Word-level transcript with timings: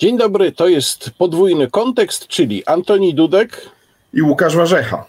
Dzień 0.00 0.18
dobry, 0.18 0.52
to 0.52 0.68
jest 0.68 1.10
podwójny 1.18 1.70
kontekst, 1.70 2.26
czyli 2.26 2.66
Antoni 2.66 3.14
Dudek 3.14 3.70
i 4.14 4.22
Łukasz 4.22 4.56
Warzecha. 4.56 5.04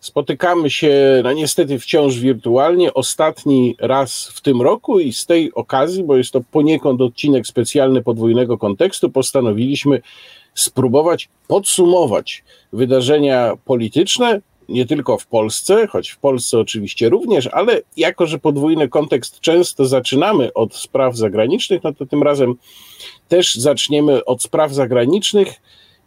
Spotykamy 0.00 0.70
się, 0.70 1.20
no 1.24 1.32
niestety 1.32 1.78
wciąż 1.78 2.18
wirtualnie, 2.18 2.94
ostatni 2.94 3.76
raz 3.78 4.28
w 4.34 4.40
tym 4.40 4.62
roku 4.62 5.00
i 5.00 5.12
z 5.12 5.26
tej 5.26 5.54
okazji, 5.54 6.04
bo 6.04 6.16
jest 6.16 6.30
to 6.30 6.40
poniekąd 6.50 7.00
odcinek 7.00 7.46
specjalny 7.46 8.02
podwójnego 8.02 8.58
kontekstu, 8.58 9.10
postanowiliśmy 9.10 10.00
spróbować 10.54 11.28
podsumować 11.48 12.44
wydarzenia 12.72 13.52
polityczne, 13.64 14.40
nie 14.70 14.86
tylko 14.86 15.18
w 15.18 15.26
Polsce, 15.26 15.86
choć 15.86 16.10
w 16.10 16.18
Polsce 16.18 16.58
oczywiście 16.58 17.08
również, 17.08 17.46
ale 17.46 17.82
jako, 17.96 18.26
że 18.26 18.38
podwójny 18.38 18.88
kontekst 18.88 19.40
często 19.40 19.84
zaczynamy 19.84 20.52
od 20.52 20.74
spraw 20.74 21.16
zagranicznych, 21.16 21.82
no 21.84 21.92
to 21.92 22.06
tym 22.06 22.22
razem 22.22 22.54
też 23.28 23.54
zaczniemy 23.54 24.24
od 24.24 24.42
spraw 24.42 24.72
zagranicznych. 24.72 25.60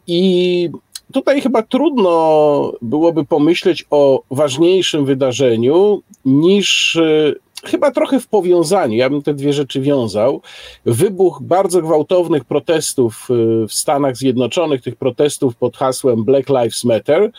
I 0.06 0.70
tutaj 1.12 1.40
chyba 1.40 1.62
trudno 1.62 2.72
byłoby 2.82 3.24
pomyśleć 3.24 3.84
o 3.90 4.22
ważniejszym 4.30 5.04
wydarzeniu 5.04 6.02
niż 6.24 6.96
e, 6.96 7.32
chyba 7.64 7.90
trochę 7.90 8.20
w 8.20 8.26
powiązaniu, 8.26 8.96
ja 8.96 9.10
bym 9.10 9.22
te 9.22 9.34
dwie 9.34 9.52
rzeczy 9.52 9.80
wiązał. 9.80 10.42
Wybuch 10.84 11.38
bardzo 11.42 11.82
gwałtownych 11.82 12.44
protestów 12.44 13.28
e, 13.30 13.34
w 13.68 13.72
Stanach 13.72 14.16
Zjednoczonych, 14.16 14.82
tych 14.82 14.96
protestów 14.96 15.56
pod 15.56 15.76
hasłem 15.76 16.24
Black 16.24 16.48
Lives 16.48 16.84
Matter, 16.84 17.30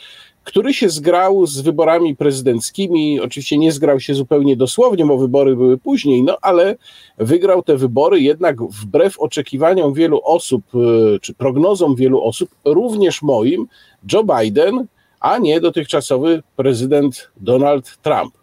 który 0.45 0.73
się 0.73 0.90
zgrał 0.90 1.45
z 1.45 1.62
wyborami 1.62 2.16
prezydenckimi. 2.16 3.20
Oczywiście 3.20 3.58
nie 3.58 3.72
zgrał 3.72 3.99
się 3.99 4.13
zupełnie 4.13 4.55
dosłownie, 4.55 5.05
bo 5.05 5.18
wybory 5.18 5.55
były 5.55 5.77
później, 5.77 6.23
no 6.23 6.38
ale 6.41 6.76
wygrał 7.18 7.63
te 7.63 7.77
wybory 7.77 8.21
jednak 8.21 8.63
wbrew 8.63 9.20
oczekiwaniom 9.20 9.94
wielu 9.94 10.21
osób, 10.23 10.63
e, 10.76 11.20
czy 11.20 11.34
prognozom 11.34 11.95
wielu 11.95 12.23
osób, 12.23 12.49
również 12.66 13.21
moim, 13.21 13.68
Joe 14.13 14.23
Biden, 14.23 14.85
a 15.20 15.38
nie 15.38 15.62
dotychczasowy 15.62 16.43
prezydent 16.55 17.32
Donald 17.38 17.98
Trump. 18.01 18.34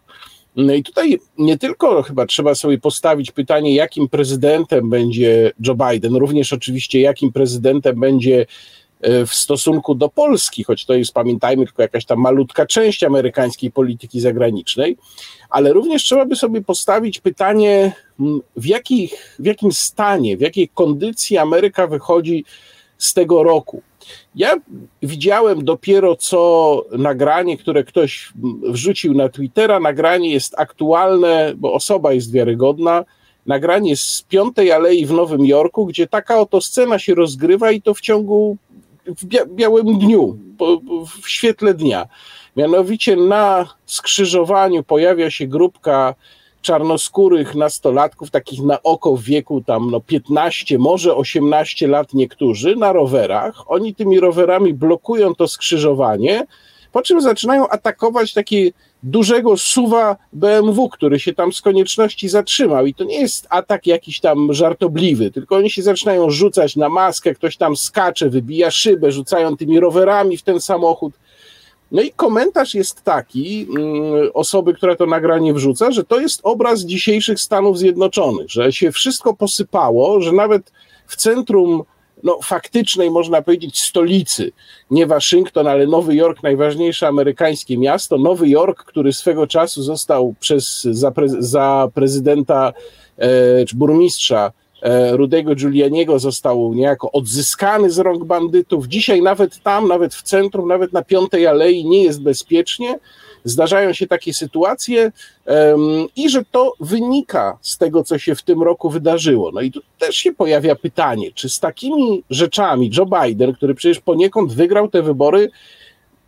No 0.55 0.73
i 0.73 0.83
tutaj 0.83 1.19
nie 1.37 1.57
tylko 1.57 2.03
chyba 2.03 2.25
trzeba 2.25 2.55
sobie 2.55 2.77
postawić 2.77 3.31
pytanie, 3.31 3.75
jakim 3.75 4.09
prezydentem 4.09 4.89
będzie 4.89 5.51
Joe 5.67 5.75
Biden, 5.75 6.15
również 6.15 6.53
oczywiście 6.53 7.01
jakim 7.01 7.31
prezydentem 7.31 7.99
będzie 7.99 8.45
w 9.27 9.33
stosunku 9.33 9.95
do 9.95 10.09
Polski, 10.09 10.63
choć 10.63 10.85
to 10.85 10.93
jest, 10.93 11.13
pamiętajmy, 11.13 11.65
tylko 11.65 11.81
jakaś 11.81 12.05
tam 12.05 12.19
malutka 12.19 12.65
część 12.65 13.03
amerykańskiej 13.03 13.71
polityki 13.71 14.19
zagranicznej, 14.19 14.97
ale 15.49 15.73
również 15.73 16.03
trzeba 16.03 16.25
by 16.25 16.35
sobie 16.35 16.61
postawić 16.61 17.19
pytanie, 17.19 17.91
w, 18.55 18.65
jakich, 18.65 19.35
w 19.39 19.45
jakim 19.45 19.71
stanie, 19.71 20.37
w 20.37 20.41
jakiej 20.41 20.69
kondycji 20.69 21.37
Ameryka 21.37 21.87
wychodzi 21.87 22.45
z 22.97 23.13
tego 23.13 23.43
roku. 23.43 23.81
Ja 24.35 24.55
widziałem 25.03 25.65
dopiero 25.65 26.15
co 26.15 26.85
nagranie, 26.91 27.57
które 27.57 27.83
ktoś 27.83 28.33
wrzucił 28.63 29.13
na 29.13 29.29
Twittera. 29.29 29.79
Nagranie 29.79 30.33
jest 30.33 30.53
aktualne, 30.57 31.53
bo 31.57 31.73
osoba 31.73 32.13
jest 32.13 32.31
wiarygodna. 32.31 33.05
Nagranie 33.45 33.97
z 33.97 34.25
Piątej 34.29 34.71
Alei 34.71 35.05
w 35.05 35.11
Nowym 35.11 35.45
Jorku, 35.45 35.85
gdzie 35.85 36.07
taka 36.07 36.39
oto 36.39 36.61
scena 36.61 36.99
się 36.99 37.15
rozgrywa 37.15 37.71
i 37.71 37.81
to 37.81 37.93
w 37.93 38.01
ciągu 38.01 38.57
w 39.07 39.25
bia 39.25 39.45
białym 39.45 39.99
dniu, 39.99 40.37
w 41.21 41.29
świetle 41.29 41.73
dnia. 41.73 42.07
Mianowicie 42.55 43.15
na 43.15 43.67
skrzyżowaniu 43.85 44.83
pojawia 44.83 45.31
się 45.31 45.47
grupka 45.47 46.15
czarnoskórych 46.61 47.55
nastolatków, 47.55 48.31
takich 48.31 48.61
na 48.61 48.83
oko 48.83 49.15
w 49.17 49.23
wieku 49.23 49.61
tam 49.61 49.91
no 49.91 49.99
15, 49.99 50.77
może 50.77 51.15
18 51.15 51.87
lat 51.87 52.13
niektórzy, 52.13 52.75
na 52.75 52.93
rowerach. 52.93 53.71
Oni 53.71 53.95
tymi 53.95 54.19
rowerami 54.19 54.73
blokują 54.73 55.35
to 55.35 55.47
skrzyżowanie, 55.47 56.45
po 56.93 57.01
czym 57.01 57.21
zaczynają 57.21 57.67
atakować 57.67 58.33
taki 58.33 58.73
dużego 59.03 59.57
suwa 59.57 60.15
BMW, 60.33 60.89
który 60.89 61.19
się 61.19 61.33
tam 61.33 61.53
z 61.53 61.61
konieczności 61.61 62.29
zatrzymał. 62.29 62.85
I 62.85 62.93
to 62.93 63.03
nie 63.03 63.19
jest 63.21 63.47
atak 63.49 63.87
jakiś 63.87 64.19
tam 64.19 64.53
żartobliwy, 64.53 65.31
tylko 65.31 65.55
oni 65.55 65.69
się 65.69 65.81
zaczynają 65.81 66.29
rzucać 66.29 66.75
na 66.75 66.89
maskę, 66.89 67.33
ktoś 67.33 67.57
tam 67.57 67.75
skacze, 67.77 68.29
wybija 68.29 68.71
szybę, 68.71 69.11
rzucają 69.11 69.57
tymi 69.57 69.79
rowerami 69.79 70.37
w 70.37 70.43
ten 70.43 70.61
samochód. 70.61 71.13
No 71.91 72.01
i 72.01 72.11
komentarz 72.11 72.73
jest 72.73 73.01
taki 73.01 73.67
mm, 73.69 74.29
osoby, 74.33 74.73
która 74.73 74.95
to 74.95 75.05
nagranie 75.05 75.53
wrzuca, 75.53 75.91
że 75.91 76.03
to 76.03 76.19
jest 76.19 76.39
obraz 76.43 76.81
dzisiejszych 76.81 77.39
Stanów 77.39 77.77
Zjednoczonych, 77.77 78.49
że 78.49 78.71
się 78.71 78.91
wszystko 78.91 79.33
posypało, 79.33 80.21
że 80.21 80.31
nawet 80.31 80.71
w 81.07 81.15
centrum 81.15 81.83
no, 82.23 82.39
faktycznej, 82.43 83.11
można 83.11 83.41
powiedzieć, 83.41 83.81
stolicy, 83.81 84.51
nie 84.91 85.07
Waszyngton, 85.07 85.67
ale 85.67 85.87
Nowy 85.87 86.15
Jork, 86.15 86.43
najważniejsze 86.43 87.07
amerykańskie 87.07 87.77
miasto. 87.77 88.17
Nowy 88.17 88.49
Jork, 88.49 88.83
który 88.83 89.13
swego 89.13 89.47
czasu 89.47 89.83
został 89.83 90.35
przez, 90.39 90.83
za, 90.83 91.11
pre, 91.11 91.27
za 91.29 91.89
prezydenta 91.93 92.73
e, 93.17 93.65
czy 93.65 93.75
burmistrza 93.75 94.51
e, 94.81 95.17
Rudego 95.17 95.55
Giulianiego 95.55 96.19
został 96.19 96.73
niejako 96.73 97.11
odzyskany 97.11 97.89
z 97.89 97.99
rąk 97.99 98.25
bandytów. 98.25 98.87
Dzisiaj 98.87 99.21
nawet 99.21 99.63
tam, 99.63 99.87
nawet 99.87 100.15
w 100.15 100.21
centrum, 100.21 100.67
nawet 100.67 100.93
na 100.93 101.01
Piątej 101.01 101.47
Alei 101.47 101.85
nie 101.85 102.03
jest 102.03 102.21
bezpiecznie 102.21 102.99
zdarzają 103.43 103.93
się 103.93 104.07
takie 104.07 104.33
sytuacje 104.33 105.11
i 106.15 106.29
że 106.29 106.45
to 106.51 106.73
wynika 106.79 107.57
z 107.61 107.77
tego, 107.77 108.03
co 108.03 108.17
się 108.17 108.35
w 108.35 108.41
tym 108.41 108.63
roku 108.63 108.89
wydarzyło. 108.89 109.51
No 109.51 109.61
i 109.61 109.71
tu 109.71 109.81
też 109.99 110.15
się 110.15 110.33
pojawia 110.33 110.75
pytanie, 110.75 111.31
czy 111.31 111.49
z 111.49 111.59
takimi 111.59 112.23
rzeczami 112.29 112.91
Joe 112.97 113.05
Biden, 113.05 113.53
który 113.53 113.75
przecież 113.75 113.99
poniekąd 113.99 114.53
wygrał 114.53 114.89
te 114.89 115.01
wybory, 115.01 115.49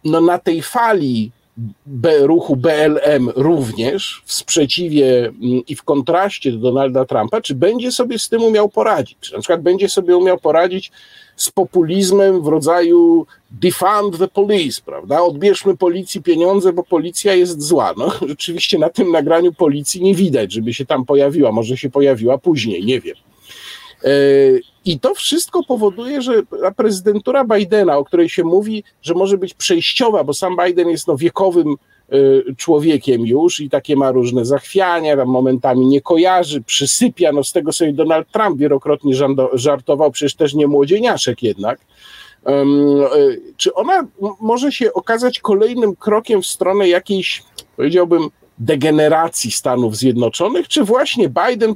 no 0.03 0.21
na 0.21 0.39
tej 0.39 0.61
fali 0.61 1.31
B, 1.85 2.27
ruchu 2.27 2.55
BLM 2.55 3.29
również 3.35 4.21
w 4.25 4.33
sprzeciwie 4.33 5.19
mm, 5.25 5.35
i 5.67 5.75
w 5.75 5.83
kontraście 5.83 6.51
do 6.51 6.57
Donalda 6.57 7.05
Trumpa, 7.05 7.41
czy 7.41 7.55
będzie 7.55 7.91
sobie 7.91 8.19
z 8.19 8.29
tym 8.29 8.43
umiał 8.43 8.69
poradzić? 8.69 9.17
Czy 9.21 9.33
na 9.33 9.39
przykład 9.39 9.61
będzie 9.61 9.89
sobie 9.89 10.17
umiał 10.17 10.37
poradzić 10.37 10.91
z 11.35 11.51
populizmem 11.51 12.41
w 12.41 12.47
rodzaju 12.47 13.25
defund 13.51 14.17
the 14.17 14.27
police, 14.27 14.81
prawda? 14.85 15.21
Odbierzmy 15.21 15.77
policji 15.77 16.21
pieniądze, 16.21 16.73
bo 16.73 16.83
policja 16.83 17.33
jest 17.33 17.61
zła. 17.61 17.93
No, 17.97 18.11
rzeczywiście 18.29 18.79
na 18.79 18.89
tym 18.89 19.11
nagraniu 19.11 19.53
policji 19.53 20.01
nie 20.01 20.15
widać, 20.15 20.53
żeby 20.53 20.73
się 20.73 20.85
tam 20.85 21.05
pojawiła. 21.05 21.51
Może 21.51 21.77
się 21.77 21.89
pojawiła 21.89 22.37
później, 22.37 22.85
nie 22.85 23.01
wiem. 23.01 23.15
I 24.85 24.99
to 24.99 25.15
wszystko 25.15 25.63
powoduje, 25.63 26.21
że 26.21 26.33
prezydentura 26.75 27.45
Bidena, 27.45 27.97
o 27.97 28.05
której 28.05 28.29
się 28.29 28.43
mówi, 28.43 28.83
że 29.01 29.13
może 29.13 29.37
być 29.37 29.53
przejściowa, 29.53 30.23
bo 30.23 30.33
sam 30.33 30.57
Biden 30.65 30.89
jest 30.89 31.07
no 31.07 31.17
wiekowym 31.17 31.75
Y, 32.13 32.55
człowiekiem 32.57 33.25
już 33.25 33.59
i 33.59 33.69
takie 33.69 33.95
ma 33.95 34.11
różne 34.11 34.45
zachwiania, 34.45 35.17
tam 35.17 35.27
momentami 35.27 35.85
nie 35.85 36.01
kojarzy, 36.01 36.61
przysypia, 36.61 37.31
no 37.31 37.43
z 37.43 37.51
tego 37.51 37.71
sobie 37.71 37.93
Donald 37.93 38.31
Trump 38.31 38.59
wielokrotnie 38.59 39.13
żartował, 39.53 40.11
przecież 40.11 40.35
też 40.35 40.53
nie 40.53 40.67
młodzieniaszek 40.67 41.43
jednak. 41.43 41.79
Y, 41.79 43.41
czy 43.57 43.73
ona 43.73 44.07
może 44.39 44.71
się 44.71 44.93
okazać 44.93 45.39
kolejnym 45.39 45.95
krokiem 45.95 46.41
w 46.41 46.47
stronę 46.47 46.89
jakiejś, 46.89 47.43
powiedziałbym, 47.77 48.29
degeneracji 48.59 49.51
Stanów 49.51 49.95
Zjednoczonych, 49.95 50.67
czy 50.67 50.83
właśnie 50.83 51.29
Biden 51.29 51.75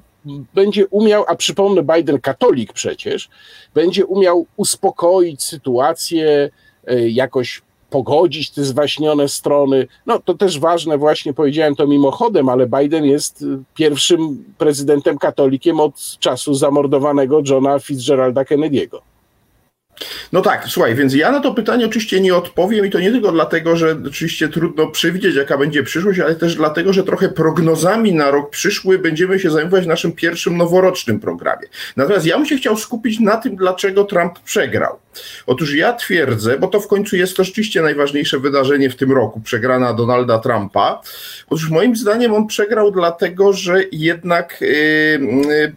będzie 0.53 0.87
umiał, 0.87 1.25
a 1.27 1.35
przypomnę, 1.35 1.83
Biden 1.83 2.21
katolik 2.21 2.73
przecież, 2.73 3.29
będzie 3.73 4.05
umiał 4.05 4.45
uspokoić 4.57 5.43
sytuację, 5.43 6.49
y, 6.91 7.09
jakoś 7.09 7.61
pogodzić 7.89 8.49
te 8.49 8.63
zwaśnione 8.63 9.27
strony. 9.27 9.87
No 10.05 10.19
to 10.19 10.33
też 10.33 10.59
ważne, 10.59 10.97
właśnie 10.97 11.33
powiedziałem 11.33 11.75
to 11.75 11.87
mimochodem, 11.87 12.49
ale 12.49 12.67
Biden 12.67 13.05
jest 13.05 13.41
y, 13.41 13.45
pierwszym 13.73 14.43
prezydentem 14.57 15.17
katolikiem 15.17 15.79
od 15.79 16.17
czasu 16.19 16.53
zamordowanego 16.53 17.41
Johna 17.45 17.79
Fitzgeralda 17.79 18.43
Kennedy'ego. 18.43 18.99
No 20.33 20.41
tak, 20.41 20.65
słuchaj, 20.67 20.95
więc 20.95 21.15
ja 21.15 21.31
na 21.31 21.39
to 21.39 21.53
pytanie 21.53 21.85
oczywiście 21.85 22.21
nie 22.21 22.35
odpowiem 22.35 22.85
i 22.85 22.89
to 22.89 22.99
nie 22.99 23.11
tylko 23.11 23.31
dlatego, 23.31 23.75
że 23.75 23.95
oczywiście 24.07 24.49
trudno 24.49 24.87
przewidzieć, 24.87 25.35
jaka 25.35 25.57
będzie 25.57 25.83
przyszłość, 25.83 26.19
ale 26.19 26.35
też 26.35 26.55
dlatego, 26.55 26.93
że 26.93 27.03
trochę 27.03 27.29
prognozami 27.29 28.13
na 28.13 28.31
rok 28.31 28.49
przyszły 28.49 28.99
będziemy 28.99 29.39
się 29.39 29.51
zajmować 29.51 29.83
w 29.83 29.87
naszym 29.87 30.11
pierwszym 30.11 30.57
noworocznym 30.57 31.19
programie. 31.19 31.67
Natomiast 31.95 32.25
ja 32.25 32.37
bym 32.37 32.45
się 32.45 32.57
chciał 32.57 32.77
skupić 32.77 33.19
na 33.19 33.37
tym, 33.37 33.55
dlaczego 33.55 34.03
Trump 34.03 34.39
przegrał. 34.39 34.99
Otóż 35.47 35.75
ja 35.75 35.93
twierdzę, 35.93 36.59
bo 36.59 36.67
to 36.67 36.79
w 36.79 36.87
końcu 36.87 37.15
jest 37.15 37.37
to 37.37 37.43
rzeczywiście 37.43 37.81
najważniejsze 37.81 38.39
wydarzenie 38.39 38.89
w 38.89 38.95
tym 38.95 39.11
roku, 39.11 39.41
przegrana 39.41 39.93
Donalda 39.93 40.39
Trumpa. 40.39 41.01
Otóż 41.47 41.69
moim 41.69 41.95
zdaniem 41.95 42.33
on 42.33 42.47
przegrał 42.47 42.91
dlatego, 42.91 43.53
że 43.53 43.83
jednak 43.91 44.57
yy, 44.61 44.67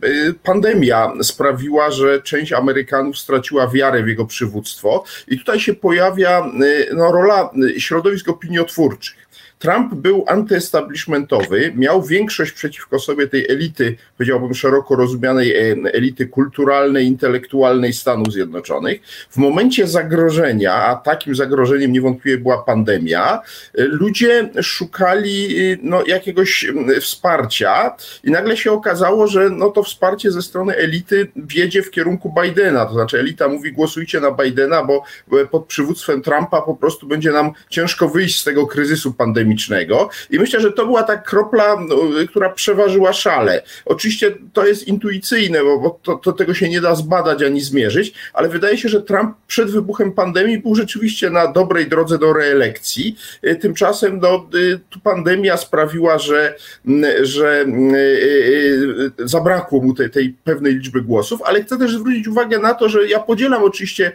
yy, 0.03 0.35
pandemia 0.43 1.13
sprawiła, 1.23 1.91
że 1.91 2.23
część 2.23 2.53
Amerykanów 2.53 3.19
straciła 3.19 3.69
wiarę 3.69 4.03
w 4.03 4.09
jego 4.13 4.27
przywództwo 4.27 5.05
i 5.29 5.39
tutaj 5.39 5.61
się 5.61 5.75
pojawia 5.75 6.51
yy, 6.59 6.89
no, 6.95 7.13
rola 7.13 7.51
środowisk 7.79 8.29
opiniotwórczych. 8.29 9.22
Trump 9.63 9.95
był 9.95 10.25
antyestablishmentowy, 10.29 11.73
miał 11.77 12.03
większość 12.03 12.53
przeciwko 12.53 12.99
sobie 12.99 13.29
tej 13.29 13.51
elity, 13.51 13.97
powiedziałbym 14.17 14.55
szeroko 14.55 14.97
rozumianej 14.97 15.55
elity 15.93 16.27
kulturalnej, 16.27 17.07
intelektualnej 17.07 17.93
Stanów 17.93 18.33
Zjednoczonych. 18.33 19.01
W 19.31 19.37
momencie 19.37 19.87
zagrożenia, 19.87 20.75
a 20.75 20.97
takim 20.97 21.35
zagrożeniem 21.35 21.93
niewątpliwie 21.93 22.39
była 22.39 22.63
pandemia, 22.63 23.41
ludzie 23.75 24.51
szukali 24.63 25.49
no, 25.83 26.05
jakiegoś 26.07 26.67
wsparcia 27.01 27.97
i 28.25 28.31
nagle 28.31 28.57
się 28.57 28.73
okazało, 28.73 29.27
że 29.27 29.51
no, 29.51 29.71
to 29.71 29.83
wsparcie 29.83 30.31
ze 30.31 30.43
strony 30.43 30.77
elity 30.77 31.29
wiedzie 31.37 31.83
w 31.83 31.91
kierunku 31.91 32.35
Bidena, 32.43 32.87
to 32.87 32.93
znaczy 32.93 33.19
elita 33.19 33.49
mówi 33.49 33.73
głosujcie 33.73 34.21
na 34.21 34.31
Bidena, 34.31 34.85
bo 34.85 35.05
pod 35.51 35.67
przywództwem 35.67 36.23
Trumpa 36.23 36.63
po 36.63 36.77
prostu 36.77 37.07
będzie 37.07 37.31
nam 37.31 37.53
ciężko 37.69 38.09
wyjść 38.09 38.41
z 38.41 38.45
tego 38.45 38.67
kryzysu 38.67 39.15
pandemicznego 39.53 40.09
i 40.31 40.39
myślę, 40.39 40.61
że 40.61 40.73
to 40.73 40.87
była 40.87 41.03
ta 41.03 41.17
kropla, 41.17 41.77
no, 41.89 41.97
która 42.29 42.51
przeważyła 42.51 43.13
szale. 43.13 43.63
Oczywiście 43.85 44.35
to 44.53 44.67
jest 44.67 44.89
intuicyjne, 44.89 45.59
bo, 45.65 46.01
to, 46.03 46.15
to 46.17 46.33
tego 46.33 46.55
się 46.55 46.69
nie 46.69 46.81
da 46.81 46.95
zbadać 46.95 47.43
ani 47.43 47.61
zmierzyć, 47.61 48.15
ale 48.33 48.49
wydaje 48.49 48.79
się, 48.79 48.89
że 48.89 49.03
Trump 49.03 49.37
przed 49.47 49.71
wybuchem 49.71 50.13
pandemii 50.13 50.59
był 50.59 50.75
rzeczywiście 50.75 51.31
na 51.31 51.53
dobrej 51.53 51.87
drodze 51.87 52.19
do 52.19 52.33
reelekcji. 52.33 53.17
Y, 53.47 53.57
tymczasem 53.57 54.21
no, 54.23 54.49
y, 54.55 54.81
pandemia 55.03 55.57
sprawiła, 55.57 56.19
że, 56.19 56.55
mm, 56.87 57.27
że 57.27 57.65
y, 57.65 59.11
zabrakło 59.19 59.83
mu 59.83 59.95
tej, 59.95 60.11
tej 60.11 60.35
pewnej 60.45 60.75
liczby 60.75 61.03
głosów, 61.03 61.43
ale 61.45 61.63
chcę 61.63 61.79
też 61.79 61.93
zwrócić 61.93 62.29
uwagę 62.29 62.59
na 62.59 62.75
to, 62.75 62.89
że 62.89 63.09
ja 63.09 63.21
podzielam 63.21 63.65
oczywiście 63.65 64.13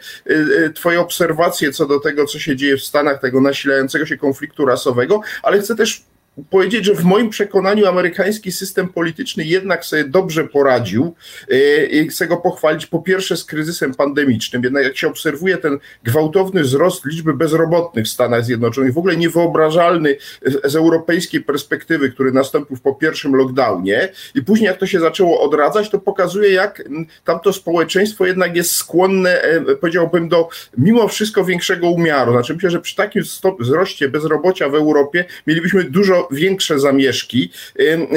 Twoje 0.76 1.00
obserwacje 1.00 1.72
co 1.72 1.86
do 1.86 2.00
tego, 2.00 2.26
co 2.26 2.40
się 2.40 2.56
dzieje 2.56 2.78
w 2.78 2.84
Stanach, 2.84 3.22
tego 3.22 3.42
nasilającego 3.42 4.06
się 4.06 4.18
konfliktu 4.18 4.66
rasowego, 4.66 5.22
ale 5.44 5.60
chcę 5.60 5.76
też 5.76 6.04
powiedzieć, 6.50 6.86
że 6.86 6.94
w 6.94 7.04
moim 7.04 7.30
przekonaniu 7.30 7.86
amerykański 7.86 8.52
system 8.52 8.90
polityczny 8.90 9.44
jednak 9.44 9.86
sobie 9.86 10.04
dobrze 10.04 10.44
poradził 10.44 11.16
e, 11.52 11.86
i 11.86 12.08
chcę 12.08 12.28
go 12.28 12.38
pochwalić 12.38 12.86
po 12.86 13.00
pierwsze 13.00 13.38
z 13.38 13.46
kryzysem 13.46 13.94
pandemicznym, 13.94 14.64
jednak 14.64 14.84
jak 14.84 14.98
się 14.98 15.08
obserwuje 15.08 15.58
ten 15.58 15.80
gwałtowny 16.04 16.62
wzrost 16.62 17.06
liczby 17.06 17.34
bezrobotnych 17.34 18.06
w 18.06 18.10
Stanach 18.10 18.46
Zjednoczonych, 18.46 18.94
w 18.94 18.98
ogóle 18.98 19.18
niewyobrażalny 19.18 20.18
z 20.64 20.76
europejskiej 20.76 21.42
perspektywy, 21.42 22.10
który 22.10 22.32
nastąpił 22.32 22.78
po 22.84 22.96
pierwszym 22.96 23.36
lockdownie 23.36 24.10
i 24.36 24.42
później 24.42 24.68
jak 24.68 24.78
to 24.78 24.88
się 24.88 25.00
zaczęło 25.00 25.42
odradzać, 25.42 25.90
to 25.90 26.00
pokazuje 26.00 26.52
jak 26.52 26.84
tamto 27.24 27.54
społeczeństwo 27.54 28.26
jednak 28.26 28.56
jest 28.56 28.72
skłonne, 28.72 29.42
e, 29.42 29.76
powiedziałbym, 29.76 30.30
do 30.30 30.50
mimo 30.78 31.08
wszystko 31.08 31.46
większego 31.46 31.90
umiaru. 31.90 32.32
Znaczy 32.32 32.54
myślę, 32.54 32.70
że 32.70 32.80
przy 32.80 32.96
takim 32.96 33.24
wzroście 33.60 34.10
bezrobocia 34.10 34.70
w 34.70 34.76
Europie 34.76 35.26
mielibyśmy 35.48 35.84
dużo 35.84 36.27
większe 36.32 36.80
zamieszki 36.80 37.52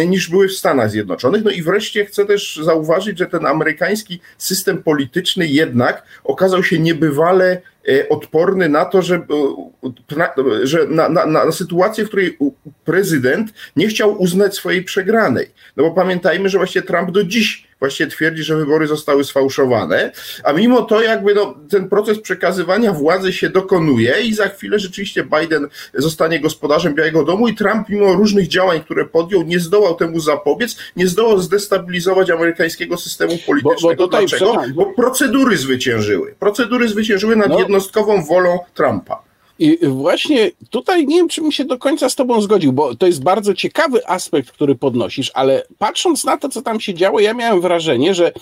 niż 0.06 0.30
były 0.30 0.48
w 0.48 0.52
Stanach 0.52 0.90
Zjednoczonych. 0.90 1.44
No 1.44 1.50
i 1.50 1.62
wreszcie 1.62 2.04
chcę 2.04 2.26
też 2.26 2.60
zauważyć, 2.62 3.18
że 3.18 3.26
ten 3.26 3.46
amerykański 3.46 4.20
system 4.38 4.82
polityczny 4.82 5.46
jednak 5.46 6.02
okazał 6.24 6.64
się 6.64 6.78
niebywale 6.78 7.62
e, 7.88 8.08
odporny 8.08 8.68
na 8.68 8.84
to, 8.84 9.02
że, 9.02 9.14
e, 9.14 10.66
że 10.66 10.86
na, 10.86 11.08
na, 11.08 11.26
na, 11.26 11.52
sytuację, 11.52 12.04
w 12.04 12.08
której 12.08 12.38
prezydent 12.84 13.50
nie 13.76 13.88
chciał 13.88 14.22
uznać 14.22 14.54
swojej 14.54 14.84
przegranej. 14.84 15.46
No 15.76 15.84
bo 15.84 15.90
pamiętajmy, 15.90 16.48
że 16.48 16.58
właśnie 16.58 16.82
Trump 16.82 17.10
do 17.10 17.24
dziś 17.24 17.69
właściwie 17.80 18.10
twierdzi, 18.10 18.42
że 18.42 18.56
wybory 18.56 18.86
zostały 18.86 19.24
sfałszowane, 19.24 20.12
a 20.44 20.52
mimo 20.52 20.82
to 20.82 21.02
jakby 21.02 21.34
no, 21.34 21.54
ten 21.70 21.88
proces 21.88 22.20
przekazywania 22.20 22.92
władzy 22.92 23.32
się 23.32 23.50
dokonuje 23.50 24.20
i 24.20 24.34
za 24.34 24.48
chwilę 24.48 24.78
rzeczywiście 24.78 25.24
Biden 25.40 25.68
zostanie 25.94 26.40
gospodarzem 26.40 26.94
Białego 26.94 27.24
Domu 27.24 27.48
i 27.48 27.54
Trump 27.54 27.88
mimo 27.88 28.12
różnych 28.12 28.48
działań, 28.48 28.80
które 28.80 29.04
podjął, 29.04 29.42
nie 29.42 29.60
zdołał 29.60 29.94
temu 29.94 30.20
zapobiec, 30.20 30.76
nie 30.96 31.06
zdołał 31.06 31.38
zdestabilizować 31.38 32.30
amerykańskiego 32.30 32.96
systemu 32.96 33.32
politycznego. 33.46 33.96
Bo, 33.96 34.08
bo 34.08 34.08
Dlaczego? 34.08 34.62
Bo 34.74 34.86
procedury 34.86 35.56
zwyciężyły. 35.56 36.34
Procedury 36.38 36.88
zwyciężyły 36.88 37.36
nad 37.36 37.48
no. 37.48 37.58
jednostkową 37.58 38.24
wolą 38.24 38.58
Trumpa. 38.74 39.29
I 39.60 39.78
właśnie 39.86 40.50
tutaj 40.70 41.06
nie 41.06 41.16
wiem, 41.16 41.28
czy 41.28 41.40
bym 41.40 41.52
się 41.52 41.64
do 41.64 41.78
końca 41.78 42.08
z 42.08 42.14
Tobą 42.14 42.40
zgodził, 42.40 42.72
bo 42.72 42.94
to 42.94 43.06
jest 43.06 43.22
bardzo 43.22 43.54
ciekawy 43.54 44.06
aspekt, 44.06 44.50
który 44.50 44.74
podnosisz, 44.74 45.30
ale 45.34 45.66
patrząc 45.78 46.24
na 46.24 46.36
to, 46.36 46.48
co 46.48 46.62
tam 46.62 46.80
się 46.80 46.94
działo, 46.94 47.20
ja 47.20 47.34
miałem 47.34 47.60
wrażenie, 47.60 48.14
że 48.14 48.32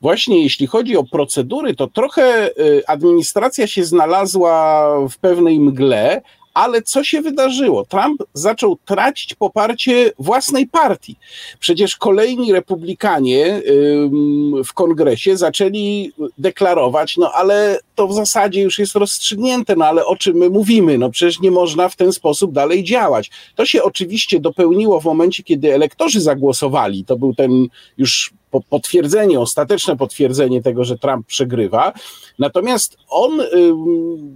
właśnie 0.00 0.42
jeśli 0.42 0.66
chodzi 0.66 0.96
o 0.96 1.04
procedury, 1.04 1.74
to 1.74 1.86
trochę 1.86 2.50
y, 2.50 2.82
administracja 2.86 3.66
się 3.66 3.84
znalazła 3.84 4.84
w 5.08 5.18
pewnej 5.18 5.60
mgle, 5.60 6.22
ale 6.58 6.82
co 6.82 7.04
się 7.04 7.22
wydarzyło? 7.22 7.84
Trump 7.84 8.22
zaczął 8.34 8.78
tracić 8.84 9.34
poparcie 9.34 10.12
własnej 10.18 10.66
partii. 10.66 11.16
Przecież 11.60 11.96
kolejni 11.96 12.52
republikanie 12.52 13.62
w 14.64 14.72
kongresie 14.72 15.36
zaczęli 15.36 16.12
deklarować, 16.38 17.16
no 17.16 17.32
ale 17.32 17.80
to 17.94 18.08
w 18.08 18.14
zasadzie 18.14 18.62
już 18.62 18.78
jest 18.78 18.94
rozstrzygnięte, 18.94 19.76
no 19.76 19.84
ale 19.84 20.06
o 20.06 20.16
czym 20.16 20.36
my 20.36 20.50
mówimy? 20.50 20.98
No 20.98 21.10
przecież 21.10 21.40
nie 21.40 21.50
można 21.50 21.88
w 21.88 21.96
ten 21.96 22.12
sposób 22.12 22.52
dalej 22.52 22.84
działać. 22.84 23.30
To 23.54 23.66
się 23.66 23.82
oczywiście 23.82 24.40
dopełniło 24.40 25.00
w 25.00 25.04
momencie, 25.04 25.42
kiedy 25.42 25.74
elektorzy 25.74 26.20
zagłosowali. 26.20 27.04
To 27.04 27.16
był 27.16 27.34
ten 27.34 27.68
już 27.98 28.32
potwierdzenie, 28.70 29.40
ostateczne 29.40 29.96
potwierdzenie 29.96 30.62
tego, 30.62 30.84
że 30.84 30.98
Trump 30.98 31.26
przegrywa. 31.26 31.92
Natomiast 32.38 32.96
on, 33.08 33.40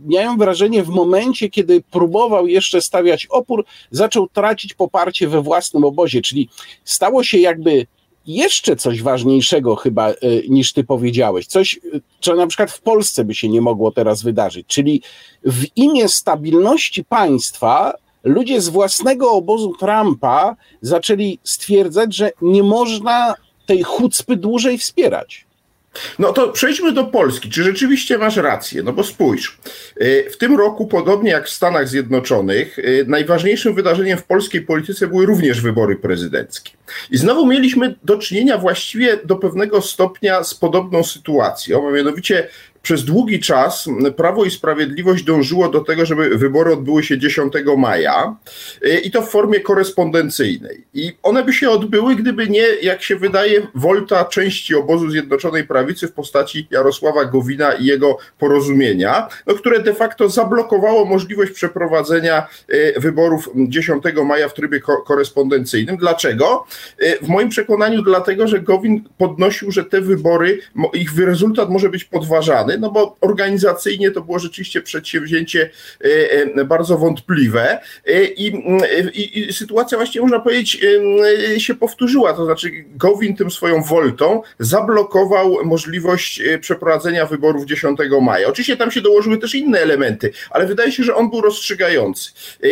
miałem 0.06 0.38
wrażenie, 0.38 0.82
w 0.82 0.88
momencie, 0.88 1.48
kiedy 1.48 1.82
próbował 1.90 2.46
jeszcze 2.46 2.82
stawiać 2.82 3.26
opór, 3.26 3.64
zaczął 3.90 4.28
tracić 4.28 4.74
poparcie 4.74 5.28
we 5.28 5.42
własnym 5.42 5.84
obozie, 5.84 6.22
czyli 6.22 6.48
stało 6.84 7.24
się 7.24 7.38
jakby 7.38 7.86
jeszcze 8.26 8.76
coś 8.76 9.02
ważniejszego 9.02 9.76
chyba 9.76 10.10
y, 10.10 10.16
niż 10.48 10.72
ty 10.72 10.84
powiedziałeś, 10.84 11.46
coś, 11.46 11.80
co 12.20 12.34
na 12.34 12.46
przykład 12.46 12.70
w 12.70 12.80
Polsce 12.80 13.24
by 13.24 13.34
się 13.34 13.48
nie 13.48 13.60
mogło 13.60 13.92
teraz 13.92 14.22
wydarzyć, 14.22 14.66
czyli 14.66 15.02
w 15.44 15.64
imię 15.76 16.08
stabilności 16.08 17.04
państwa 17.04 17.92
ludzie 18.24 18.60
z 18.60 18.68
własnego 18.68 19.30
obozu 19.30 19.72
Trumpa 19.80 20.56
zaczęli 20.80 21.38
stwierdzać, 21.44 22.14
że 22.14 22.30
nie 22.42 22.62
można 22.62 23.34
tej 23.66 23.82
chucpy 23.82 24.36
dłużej 24.36 24.78
wspierać. 24.78 25.46
No 26.18 26.32
to 26.32 26.48
przejdźmy 26.48 26.92
do 26.92 27.04
Polski. 27.04 27.50
Czy 27.50 27.62
rzeczywiście 27.62 28.18
masz 28.18 28.36
rację? 28.36 28.82
No 28.82 28.92
bo 28.92 29.04
spójrz, 29.04 29.58
y, 30.00 30.30
w 30.30 30.36
tym 30.36 30.56
roku, 30.56 30.86
podobnie 30.86 31.30
jak 31.30 31.46
w 31.46 31.50
Stanach 31.50 31.88
Zjednoczonych, 31.88 32.78
y, 32.78 33.04
najważniejszym 33.08 33.74
wydarzeniem 33.74 34.18
w 34.18 34.24
polskiej 34.24 34.60
polityce 34.60 35.06
były 35.06 35.26
również 35.26 35.60
wybory 35.60 35.96
prezydenckie. 35.96 36.70
I 37.10 37.16
znowu 37.16 37.46
mieliśmy 37.46 37.94
do 38.04 38.18
czynienia 38.18 38.58
właściwie 38.58 39.18
do 39.24 39.36
pewnego 39.36 39.82
stopnia 39.82 40.44
z 40.44 40.54
podobną 40.54 41.04
sytuacją, 41.04 41.88
a 41.88 41.92
mianowicie 41.92 42.48
przez 42.82 43.04
długi 43.04 43.40
czas 43.40 43.88
Prawo 44.16 44.44
i 44.44 44.50
Sprawiedliwość 44.50 45.24
dążyło 45.24 45.68
do 45.68 45.80
tego, 45.80 46.06
żeby 46.06 46.38
wybory 46.38 46.72
odbyły 46.72 47.02
się 47.02 47.18
10 47.18 47.52
maja 47.78 48.36
y, 48.84 49.00
i 49.00 49.10
to 49.10 49.22
w 49.22 49.30
formie 49.30 49.60
korespondencyjnej. 49.60 50.84
I 50.94 51.12
one 51.22 51.44
by 51.44 51.52
się 51.52 51.70
odbyły, 51.70 52.16
gdyby 52.16 52.48
nie, 52.48 52.66
jak 52.82 53.02
się 53.02 53.16
wydaje, 53.16 53.66
wolta 53.74 54.24
części 54.24 54.74
obozu 54.74 55.10
Zjednoczonej 55.10 55.64
Prawicy 55.64 56.08
w 56.08 56.12
postaci 56.12 56.66
Jarosława 56.70 57.24
Gowina 57.24 57.72
i 57.72 57.84
jego 57.84 58.18
porozumienia, 58.38 59.28
no, 59.46 59.54
które 59.54 59.80
de 59.80 59.94
facto 59.94 60.28
zablokowało 60.28 61.04
możliwość 61.04 61.52
przeprowadzenia 61.52 62.46
y, 62.70 62.94
wyborów 62.96 63.48
10 63.54 64.04
maja 64.24 64.48
w 64.48 64.54
trybie 64.54 64.80
korespondencyjnym. 65.06 65.96
Dlaczego? 65.96 66.66
Y, 67.02 67.18
w 67.22 67.28
moim 67.28 67.48
przekonaniu 67.48 68.02
dlatego, 68.02 68.48
że 68.48 68.60
Gowin 68.60 69.04
podnosił, 69.18 69.70
że 69.70 69.84
te 69.84 70.00
wybory, 70.00 70.60
ich 70.94 71.18
rezultat 71.18 71.70
może 71.70 71.88
być 71.88 72.04
podważany 72.04 72.71
no 72.78 72.90
bo 72.90 73.16
organizacyjnie 73.20 74.10
to 74.10 74.20
było 74.20 74.38
rzeczywiście 74.38 74.82
przedsięwzięcie 74.82 75.70
e, 76.00 76.06
e, 76.60 76.64
bardzo 76.64 76.98
wątpliwe 76.98 77.80
e, 78.06 78.24
i, 78.24 78.46
i, 79.14 79.38
i 79.38 79.52
sytuacja 79.52 79.98
właśnie 79.98 80.20
można 80.20 80.40
powiedzieć 80.40 80.78
się 81.58 81.74
powtórzyła, 81.74 82.32
to 82.32 82.44
znaczy 82.44 82.70
Gowin 82.96 83.36
tym 83.36 83.50
swoją 83.50 83.82
woltą 83.82 84.42
zablokował 84.58 85.64
możliwość 85.64 86.42
przeprowadzenia 86.60 87.26
wyborów 87.26 87.66
10 87.66 87.98
maja. 88.22 88.48
Oczywiście 88.48 88.76
tam 88.76 88.90
się 88.90 89.00
dołożyły 89.00 89.38
też 89.38 89.54
inne 89.54 89.78
elementy, 89.78 90.32
ale 90.50 90.66
wydaje 90.66 90.92
się, 90.92 91.02
że 91.02 91.14
on 91.14 91.30
był 91.30 91.40
rozstrzygający. 91.40 92.30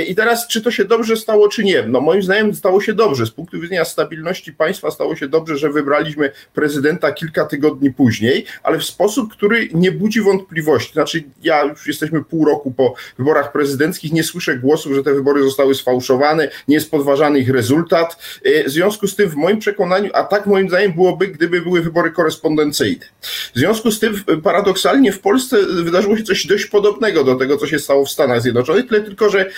I 0.09 0.15
teraz, 0.15 0.49
czy 0.49 0.61
to 0.61 0.71
się 0.71 0.85
dobrze 0.85 1.17
stało, 1.17 1.49
czy 1.49 1.65
nie? 1.65 1.83
No 1.83 2.01
moim 2.01 2.23
zdaniem 2.23 2.55
stało 2.55 2.81
się 2.81 2.95
dobrze. 2.95 3.27
Z 3.27 3.31
punktu 3.31 3.61
widzenia 3.61 3.85
stabilności 3.85 4.53
państwa 4.53 4.91
stało 4.91 5.17
się 5.17 5.29
dobrze, 5.29 5.57
że 5.57 5.71
wybraliśmy 5.71 6.31
prezydenta 6.55 7.13
kilka 7.13 7.45
tygodni 7.45 7.91
później, 7.91 8.45
ale 8.63 8.79
w 8.79 8.85
sposób, 8.85 9.33
który 9.33 9.69
nie 9.75 9.90
budzi 9.91 10.21
wątpliwości. 10.21 10.93
Znaczy, 10.93 11.23
ja 11.43 11.65
już 11.65 11.87
jesteśmy 11.87 12.25
pół 12.25 12.45
roku 12.45 12.71
po 12.71 12.95
wyborach 13.19 13.53
prezydenckich, 13.53 14.13
nie 14.13 14.25
słyszę 14.25 14.57
głosów, 14.57 14.95
że 14.95 15.03
te 15.03 15.15
wybory 15.15 15.43
zostały 15.43 15.75
sfałszowane, 15.75 16.51
nie 16.69 16.75
jest 16.75 16.91
podważany 16.91 17.39
ich 17.39 17.51
rezultat. 17.51 18.17
E, 18.45 18.65
w 18.65 18.71
związku 18.71 19.07
z 19.07 19.17
tym, 19.17 19.29
w 19.29 19.35
moim 19.35 19.59
przekonaniu, 19.59 20.11
a 20.15 20.25
tak 20.25 20.47
moim 20.47 20.69
zdaniem 20.69 20.93
byłoby, 20.93 21.29
gdyby 21.29 21.61
były 21.61 21.81
wybory 21.81 22.11
korespondencyjne. 22.11 23.07
W 23.55 23.59
związku 23.59 23.91
z 23.91 24.01
tym, 24.01 24.15
paradoksalnie 24.43 25.13
w 25.13 25.21
Polsce 25.21 25.57
wydarzyło 25.67 26.17
się 26.17 26.23
coś 26.23 26.47
dość 26.47 26.67
podobnego 26.67 27.25
do 27.25 27.35
tego, 27.35 27.57
co 27.57 27.67
się 27.67 27.79
stało 27.79 28.05
w 28.05 28.11
Stanach 28.11 28.43
Zjednoczonych, 28.43 28.89
tyle 28.89 29.01
tylko, 29.01 29.31
że 29.31 29.41
e, 29.41 29.51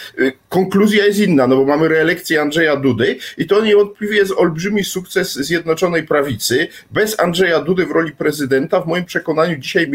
konkluzja 0.48 1.06
jest 1.06 1.18
inna, 1.18 1.46
no 1.46 1.56
bo 1.56 1.64
mamy 1.64 1.88
reelekcję 1.88 2.40
Andrzeja 2.40 2.76
Dudy 2.76 3.16
i 3.38 3.46
to 3.46 3.64
niewątpliwie 3.64 4.16
jest 4.16 4.32
olbrzymi 4.36 4.84
sukces 4.84 5.32
Zjednoczonej 5.34 6.02
Prawicy. 6.02 6.68
Bez 6.90 7.20
Andrzeja 7.20 7.60
Dudy 7.60 7.86
w 7.86 7.90
roli 7.90 8.12
prezydenta, 8.12 8.80
w 8.80 8.86
moim 8.86 9.04
przekonaniu, 9.04 9.58
dzisiaj 9.58 9.88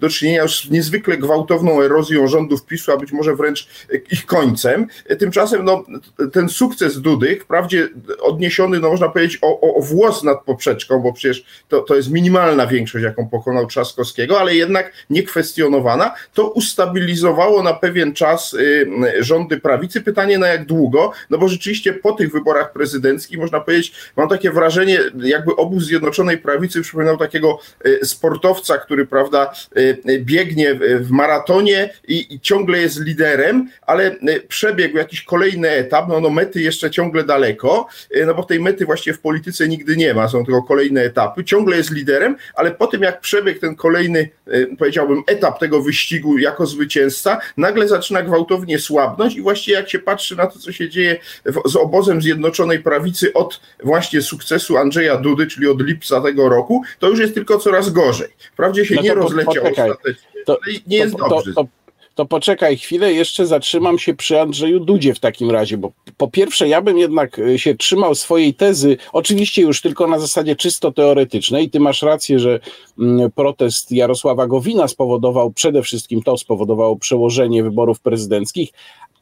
do 0.00 0.08
czynienia 0.08 0.48
z 0.48 0.70
niezwykle 0.70 1.18
gwałtowną 1.18 1.82
erozją 1.82 2.26
rządów 2.26 2.66
PiSu, 2.66 2.92
a 2.92 2.96
być 2.96 3.12
może 3.12 3.36
wręcz 3.36 3.68
ich 4.10 4.26
końcem. 4.26 4.86
Tymczasem 5.18 5.64
no, 5.64 5.84
ten 6.32 6.48
sukces 6.48 7.00
Dudy, 7.00 7.40
wprawdzie 7.40 7.88
odniesiony, 8.20 8.80
no 8.80 8.90
można 8.90 9.08
powiedzieć, 9.08 9.38
o, 9.42 9.60
o, 9.60 9.74
o 9.74 9.82
włos 9.82 10.24
nad 10.24 10.44
poprzeczką, 10.44 11.00
bo 11.00 11.12
przecież 11.12 11.44
to, 11.68 11.80
to 11.80 11.96
jest 11.96 12.10
minimalna 12.10 12.66
większość, 12.66 13.04
jaką 13.04 13.28
pokonał 13.28 13.66
Trzaskowskiego, 13.66 14.40
ale 14.40 14.54
jednak 14.54 14.92
niekwestionowana, 15.10 16.14
to 16.34 16.50
ustabilizowało 16.50 17.62
na 17.62 17.74
pewien 17.74 18.14
czas 18.14 18.54
y, 18.54 18.86
rządy 19.18 19.60
prawicy. 19.60 20.00
Pytanie 20.00 20.38
na 20.38 20.48
jak 20.48 20.66
długo, 20.66 21.12
no 21.30 21.38
bo 21.38 21.48
rzeczywiście 21.48 21.92
po 21.92 22.12
tych 22.12 22.32
wyborach 22.32 22.72
prezydenckich, 22.72 23.38
można 23.38 23.60
powiedzieć, 23.60 23.92
mam 24.16 24.28
takie 24.28 24.50
wrażenie, 24.50 25.00
jakby 25.22 25.56
obóz 25.56 25.84
Zjednoczonej 25.84 26.38
Prawicy 26.38 26.82
przypominał 26.82 27.16
takiego 27.16 27.58
sportowca, 28.02 28.78
który, 28.78 29.06
prawda, 29.06 29.37
y, 29.78 30.18
biegnie 30.18 30.74
w 31.00 31.10
maratonie 31.10 31.90
i, 32.08 32.34
i 32.34 32.40
ciągle 32.40 32.78
jest 32.78 33.00
liderem, 33.00 33.70
ale 33.86 34.16
przebiegł 34.48 34.96
jakiś 34.96 35.22
kolejny 35.22 35.70
etap, 35.70 36.08
no, 36.08 36.20
no 36.20 36.30
mety 36.30 36.62
jeszcze 36.62 36.90
ciągle 36.90 37.24
daleko, 37.24 37.86
no 38.26 38.34
bo 38.34 38.42
tej 38.42 38.60
mety 38.60 38.86
właśnie 38.86 39.14
w 39.14 39.20
polityce 39.20 39.68
nigdy 39.68 39.96
nie 39.96 40.14
ma, 40.14 40.28
są 40.28 40.44
tylko 40.44 40.62
kolejne 40.62 41.02
etapy, 41.02 41.44
ciągle 41.44 41.76
jest 41.76 41.90
liderem, 41.90 42.36
ale 42.54 42.70
po 42.70 42.86
tym 42.86 43.02
jak 43.02 43.20
przebiegł 43.20 43.60
ten 43.60 43.76
kolejny, 43.76 44.30
powiedziałbym, 44.78 45.22
etap 45.26 45.58
tego 45.58 45.82
wyścigu 45.82 46.38
jako 46.38 46.66
zwycięzca, 46.66 47.38
nagle 47.56 47.88
zaczyna 47.88 48.22
gwałtownie 48.22 48.78
słabnąć 48.78 49.36
i 49.36 49.42
właściwie 49.42 49.76
jak 49.76 49.90
się 49.90 49.98
patrzy 49.98 50.36
na 50.36 50.46
to, 50.46 50.58
co 50.58 50.72
się 50.72 50.88
dzieje 50.88 51.16
z 51.64 51.76
obozem 51.76 52.22
Zjednoczonej 52.22 52.78
Prawicy 52.78 53.32
od 53.32 53.60
właśnie 53.84 54.22
sukcesu 54.22 54.76
Andrzeja 54.76 55.16
Dudy, 55.16 55.46
czyli 55.46 55.66
od 55.66 55.82
lipca 55.82 56.20
tego 56.20 56.48
roku, 56.48 56.82
to 56.98 57.08
już 57.08 57.18
jest 57.18 57.34
tylko 57.34 57.58
coraz 57.58 57.90
gorzej. 57.90 58.28
Wprawdzie 58.52 58.86
się 58.86 58.94
no 58.94 59.02
nie 59.02 59.14
rozleciał 59.28 59.64
ostatecznie, 59.64 60.14
to, 60.46 60.58
nie 60.86 60.96
jest 60.96 61.16
to, 61.16 61.28
dobrze. 61.28 61.52
To, 61.54 61.66
to 62.14 62.26
poczekaj 62.26 62.76
chwilę, 62.76 63.12
jeszcze 63.12 63.46
zatrzymam 63.46 63.98
się 63.98 64.14
przy 64.14 64.40
Andrzeju 64.40 64.80
Dudzie 64.80 65.14
w 65.14 65.20
takim 65.20 65.50
razie, 65.50 65.78
bo 65.78 65.92
po 66.16 66.28
pierwsze 66.28 66.68
ja 66.68 66.82
bym 66.82 66.98
jednak 66.98 67.38
e, 67.38 67.58
się 67.58 67.74
trzymał 67.74 68.14
swojej 68.14 68.54
tezy, 68.54 68.96
oczywiście 69.12 69.62
już 69.62 69.80
tylko 69.80 70.06
na 70.06 70.18
zasadzie 70.18 70.56
czysto 70.56 70.92
teoretycznej. 70.92 71.70
Ty 71.70 71.80
masz 71.80 72.02
rację, 72.02 72.38
że 72.38 72.60
mm, 72.98 73.30
protest 73.30 73.92
Jarosława 73.92 74.46
Gowina 74.46 74.88
spowodował, 74.88 75.50
przede 75.50 75.82
wszystkim 75.82 76.22
to 76.22 76.38
spowodowało 76.38 76.96
przełożenie 76.96 77.62
wyborów 77.62 78.00
prezydenckich, 78.00 78.70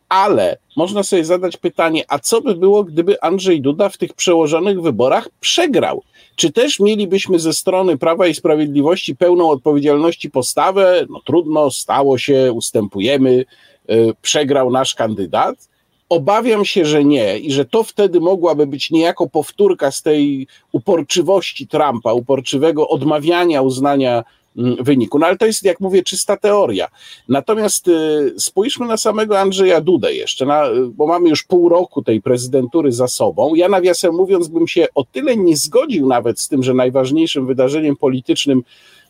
ale 0.08 0.58
można 0.76 1.02
sobie 1.02 1.24
zadać 1.24 1.56
pytanie, 1.56 2.04
a 2.08 2.18
co 2.18 2.40
by 2.40 2.54
było, 2.54 2.84
gdyby 2.84 3.20
Andrzej 3.22 3.60
Duda 3.60 3.88
w 3.88 3.96
tych 3.96 4.14
przełożonych 4.14 4.82
wyborach 4.82 5.28
przegrał? 5.40 6.02
Czy 6.36 6.52
też 6.52 6.80
mielibyśmy 6.80 7.38
ze 7.38 7.52
strony 7.52 7.98
Prawa 7.98 8.26
i 8.26 8.34
Sprawiedliwości 8.34 9.16
pełną 9.16 9.50
odpowiedzialności 9.50 10.30
postawę? 10.30 11.06
No 11.10 11.20
trudno, 11.24 11.70
stało 11.70 12.18
się, 12.18 12.52
ustępujemy, 12.52 13.44
yy, 13.88 14.12
przegrał 14.22 14.70
nasz 14.70 14.94
kandydat. 14.94 15.68
Obawiam 16.08 16.64
się, 16.64 16.84
że 16.84 17.04
nie 17.04 17.38
i 17.38 17.52
że 17.52 17.64
to 17.64 17.82
wtedy 17.82 18.20
mogłaby 18.20 18.66
być 18.66 18.90
niejako 18.90 19.28
powtórka 19.28 19.90
z 19.90 20.02
tej 20.02 20.46
uporczywości 20.72 21.66
Trumpa, 21.66 22.12
uporczywego 22.12 22.88
odmawiania 22.88 23.62
uznania 23.62 24.24
wyniku. 24.80 25.18
No 25.18 25.26
ale 25.26 25.36
to 25.36 25.46
jest, 25.46 25.64
jak 25.64 25.80
mówię, 25.80 26.02
czysta 26.02 26.36
teoria. 26.36 26.88
Natomiast 27.28 27.88
y, 27.88 28.34
spójrzmy 28.38 28.86
na 28.86 28.96
samego 28.96 29.40
Andrzeja 29.40 29.80
Dudę 29.80 30.14
jeszcze, 30.14 30.46
na, 30.46 30.64
bo 30.90 31.06
mamy 31.06 31.28
już 31.28 31.44
pół 31.44 31.68
roku 31.68 32.02
tej 32.02 32.22
prezydentury 32.22 32.92
za 32.92 33.08
sobą. 33.08 33.54
Ja 33.54 33.68
nawiasem 33.68 34.14
mówiąc 34.14 34.48
bym 34.48 34.68
się 34.68 34.86
o 34.94 35.04
tyle 35.04 35.36
nie 35.36 35.56
zgodził 35.56 36.06
nawet 36.06 36.40
z 36.40 36.48
tym, 36.48 36.62
że 36.62 36.74
najważniejszym 36.74 37.46
wydarzeniem 37.46 37.96
politycznym 37.96 38.62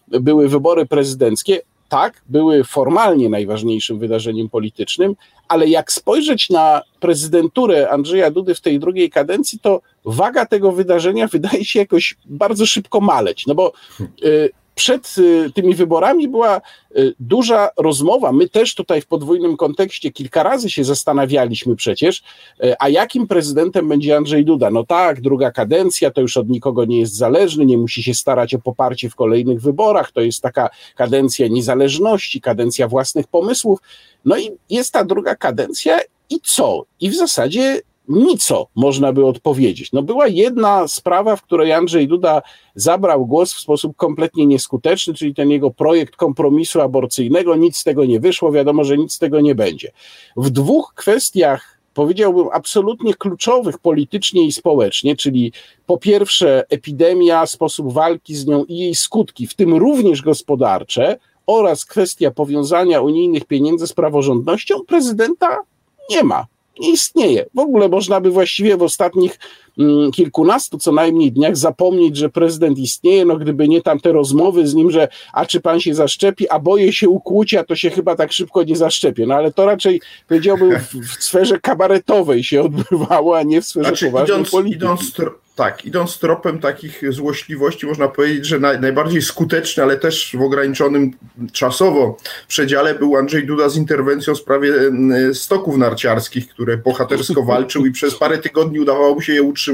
były 0.08 0.48
wybory 0.48 0.86
prezydenckie. 0.86 1.60
Tak, 1.88 2.22
były 2.28 2.64
formalnie 2.64 3.28
najważniejszym 3.28 3.98
wydarzeniem 3.98 4.48
politycznym, 4.48 5.16
ale 5.48 5.68
jak 5.68 5.92
spojrzeć 5.92 6.50
na 6.50 6.82
prezydenturę 7.00 7.90
Andrzeja 7.90 8.30
Dudy 8.30 8.54
w 8.54 8.60
tej 8.60 8.78
drugiej 8.78 9.10
kadencji, 9.10 9.58
to 9.58 9.80
waga 10.04 10.46
tego 10.46 10.72
wydarzenia 10.72 11.28
wydaje 11.28 11.64
się 11.64 11.78
jakoś 11.78 12.16
bardzo 12.24 12.66
szybko 12.66 13.00
maleć. 13.00 13.46
No 13.46 13.54
bo 13.54 13.72
y, 14.24 14.50
przed 14.76 15.18
y, 15.18 15.52
tymi 15.54 15.74
wyborami 15.74 16.28
była 16.28 16.60
y, 16.96 17.14
duża 17.20 17.70
rozmowa. 17.76 18.32
My 18.32 18.48
też 18.48 18.74
tutaj 18.74 19.00
w 19.00 19.06
podwójnym 19.06 19.56
kontekście 19.56 20.10
kilka 20.10 20.42
razy 20.42 20.70
się 20.70 20.84
zastanawialiśmy 20.84 21.76
przecież, 21.76 22.22
y, 22.64 22.74
a 22.78 22.88
jakim 22.88 23.26
prezydentem 23.26 23.88
będzie 23.88 24.16
Andrzej 24.16 24.44
Duda? 24.44 24.70
No 24.70 24.84
tak, 24.84 25.20
druga 25.20 25.50
kadencja, 25.50 26.10
to 26.10 26.20
już 26.20 26.36
od 26.36 26.48
nikogo 26.48 26.84
nie 26.84 27.00
jest 27.00 27.14
zależny, 27.14 27.66
nie 27.66 27.78
musi 27.78 28.02
się 28.02 28.14
starać 28.14 28.54
o 28.54 28.58
poparcie 28.58 29.10
w 29.10 29.14
kolejnych 29.14 29.60
wyborach, 29.60 30.12
to 30.12 30.20
jest 30.20 30.42
taka 30.42 30.70
kadencja 30.94 31.48
niezależności, 31.48 32.40
kadencja 32.40 32.88
własnych 32.88 33.26
pomysłów. 33.26 33.78
No 34.24 34.38
i 34.38 34.50
jest 34.70 34.92
ta 34.92 35.04
druga 35.04 35.36
kadencja 35.36 36.00
i 36.30 36.40
co? 36.42 36.84
I 37.00 37.10
w 37.10 37.16
zasadzie 37.16 37.80
nico 38.08 38.68
można 38.74 39.12
by 39.12 39.26
odpowiedzieć. 39.26 39.92
No 39.92 40.02
była 40.02 40.26
jedna 40.26 40.88
sprawa, 40.88 41.36
w 41.36 41.42
której 41.42 41.72
Andrzej 41.72 42.08
Duda 42.08 42.42
zabrał 42.74 43.26
głos 43.26 43.54
w 43.54 43.60
sposób 43.60 43.96
kompletnie 43.96 44.46
nieskuteczny, 44.46 45.14
czyli 45.14 45.34
ten 45.34 45.50
jego 45.50 45.70
projekt 45.70 46.16
kompromisu 46.16 46.80
aborcyjnego, 46.80 47.56
nic 47.56 47.76
z 47.76 47.84
tego 47.84 48.04
nie 48.04 48.20
wyszło, 48.20 48.52
wiadomo, 48.52 48.84
że 48.84 48.98
nic 48.98 49.12
z 49.12 49.18
tego 49.18 49.40
nie 49.40 49.54
będzie. 49.54 49.92
W 50.36 50.50
dwóch 50.50 50.92
kwestiach 50.94 51.76
powiedziałbym, 51.94 52.48
absolutnie 52.52 53.14
kluczowych 53.14 53.78
politycznie 53.78 54.46
i 54.46 54.52
społecznie, 54.52 55.16
czyli 55.16 55.52
po 55.86 55.98
pierwsze 55.98 56.64
epidemia, 56.68 57.46
sposób 57.46 57.92
walki 57.92 58.34
z 58.34 58.46
nią 58.46 58.64
i 58.64 58.78
jej 58.78 58.94
skutki, 58.94 59.46
w 59.46 59.54
tym 59.54 59.74
również 59.74 60.22
gospodarcze, 60.22 61.18
oraz 61.46 61.84
kwestia 61.84 62.30
powiązania 62.30 63.00
unijnych 63.00 63.44
pieniędzy 63.44 63.86
z 63.86 63.92
praworządnością, 63.92 64.80
prezydenta 64.86 65.58
nie 66.10 66.22
ma 66.22 66.46
istnieje. 66.80 67.46
W 67.54 67.58
ogóle 67.58 67.88
można 67.88 68.20
by 68.20 68.30
właściwie 68.30 68.76
w 68.76 68.82
ostatnich 68.82 69.38
kilkunastu 70.14 70.78
co 70.78 70.92
najmniej 70.92 71.32
dniach 71.32 71.56
zapomnieć, 71.56 72.16
że 72.16 72.28
prezydent 72.28 72.78
istnieje, 72.78 73.24
no 73.24 73.36
gdyby 73.36 73.68
nie 73.68 73.82
tamte 73.82 74.12
rozmowy 74.12 74.66
z 74.66 74.74
nim, 74.74 74.90
że 74.90 75.08
a 75.32 75.46
czy 75.46 75.60
pan 75.60 75.80
się 75.80 75.94
zaszczepi, 75.94 76.48
a 76.48 76.58
boję 76.58 76.92
się 76.92 77.08
ukłucia, 77.08 77.64
to 77.64 77.76
się 77.76 77.90
chyba 77.90 78.16
tak 78.16 78.32
szybko 78.32 78.62
nie 78.62 78.76
zaszczepię. 78.76 79.26
No 79.26 79.34
ale 79.34 79.52
to 79.52 79.66
raczej 79.66 80.00
powiedziałbym 80.28 80.78
w, 80.78 81.16
w 81.18 81.24
sferze 81.24 81.60
kabaretowej 81.60 82.44
się 82.44 82.62
odbywało, 82.62 83.38
a 83.38 83.42
nie 83.42 83.60
w 83.60 83.66
sferze 83.66 83.88
znaczy, 83.88 84.06
poważnej 84.06 84.36
idąc, 84.36 84.50
polityki. 84.50 84.76
Idąc 84.76 85.12
tak, 85.56 85.84
idąc 85.84 86.18
tropem 86.18 86.58
takich 86.58 87.12
złośliwości, 87.12 87.86
można 87.86 88.08
powiedzieć, 88.08 88.46
że 88.46 88.58
naj, 88.58 88.80
najbardziej 88.80 89.22
skuteczny, 89.22 89.82
ale 89.82 89.96
też 89.96 90.36
w 90.38 90.42
ograniczonym 90.42 91.10
czasowo 91.52 92.16
przedziale 92.48 92.94
był 92.94 93.16
Andrzej 93.16 93.46
Duda 93.46 93.68
z 93.68 93.76
interwencją 93.76 94.34
w 94.34 94.38
sprawie 94.38 94.72
stoków 95.34 95.76
narciarskich, 95.76 96.48
które 96.48 96.76
bohatersko 96.76 97.42
walczył 97.42 97.86
i 97.86 97.90
przez 97.90 98.14
parę 98.14 98.38
tygodni 98.38 98.80
udawało 98.80 99.14
mu 99.14 99.20
się 99.20 99.32
je 99.32 99.42
utrzymać 99.42 99.65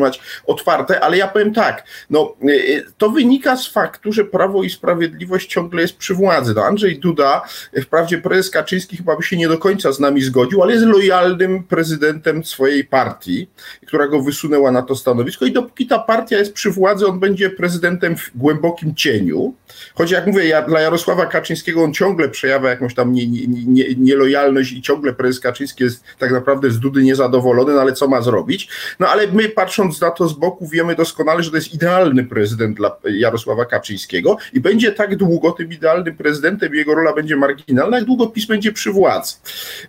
otwarte, 0.47 1.01
ale 1.01 1.17
ja 1.17 1.29
powiem 1.29 1.55
tak, 1.55 1.85
no, 2.11 2.35
e, 2.43 2.53
e, 2.53 2.83
to 2.99 3.11
wynika 3.11 3.57
z 3.57 3.69
faktu, 3.69 4.13
że 4.13 4.25
Prawo 4.25 4.63
i 4.63 4.71
Sprawiedliwość 4.71 5.51
ciągle 5.51 5.83
jest 5.83 5.97
przy 5.97 6.15
władzy. 6.15 6.55
No, 6.57 6.65
Andrzej 6.65 6.99
Duda, 6.99 7.43
e, 7.73 7.83
wprawdzie 7.83 8.19
prezes 8.19 8.51
Kaczyński 8.51 8.97
chyba 8.97 9.17
by 9.17 9.23
się 9.23 9.37
nie 9.37 9.49
do 9.49 9.59
końca 9.59 9.93
z 9.93 10.01
nami 10.01 10.23
zgodził, 10.23 10.63
ale 10.63 10.73
jest 10.73 10.87
lojalnym 10.87 11.65
prezydentem 11.65 12.45
swojej 12.45 12.85
partii, 12.85 13.49
która 13.87 14.09
go 14.09 14.23
wysunęła 14.23 14.73
na 14.73 14.83
to 14.83 14.97
stanowisko 14.97 15.47
i 15.47 15.53
do 15.53 15.63
dopóki 15.63 15.87
ta 15.87 15.99
partia 15.99 16.39
jest 16.39 16.53
przy 16.53 16.71
władzy, 16.71 17.07
on 17.07 17.21
będzie 17.21 17.51
prezydentem 17.51 18.17
w 18.17 18.31
głębokim 18.35 18.95
cieniu. 18.95 19.55
Choć 19.95 20.11
jak 20.11 20.27
mówię, 20.27 20.45
ja, 20.45 20.63
dla 20.63 20.81
Jarosława 20.81 21.27
Kaczyńskiego 21.27 21.83
on 21.83 21.95
ciągle 21.95 22.29
przejawia 22.29 22.71
jakąś 22.71 22.95
tam 22.95 23.13
nie, 23.13 23.27
nie, 23.27 23.47
nie, 23.47 23.85
nielojalność 23.97 24.73
i 24.73 24.83
ciągle 24.83 25.13
prezes 25.13 25.41
Kaczyński 25.41 25.85
jest 25.85 26.05
tak 26.19 26.33
naprawdę 26.33 26.71
z 26.71 26.81
Dudy 26.81 27.03
niezadowolony, 27.03 27.75
no 27.75 27.81
ale 27.81 27.93
co 27.93 28.09
ma 28.09 28.23
zrobić? 28.23 28.69
No 29.01 29.09
ale 29.09 29.27
my 29.27 29.49
patrząc 29.49 29.82
patrząc 29.83 30.01
na 30.01 30.11
to 30.11 30.29
z 30.29 30.33
boku, 30.33 30.69
wiemy 30.69 30.95
doskonale, 30.95 31.43
że 31.43 31.51
to 31.51 31.57
jest 31.57 31.75
idealny 31.75 32.25
prezydent 32.25 32.77
dla 32.77 32.97
Jarosława 33.05 33.65
Kaczyńskiego 33.65 34.37
i 34.53 34.61
będzie 34.61 34.93
tak 34.93 35.17
długo 35.17 35.53
tym 35.53 35.73
idealnym 35.73 36.17
prezydentem, 36.17 36.75
jego 36.75 36.95
rola 36.95 37.13
będzie 37.13 37.37
marginalna, 37.37 37.97
jak 37.97 38.07
długo 38.07 38.27
PiS 38.27 38.47
będzie 38.47 38.73
przy 38.73 38.91
władzy. 38.91 39.35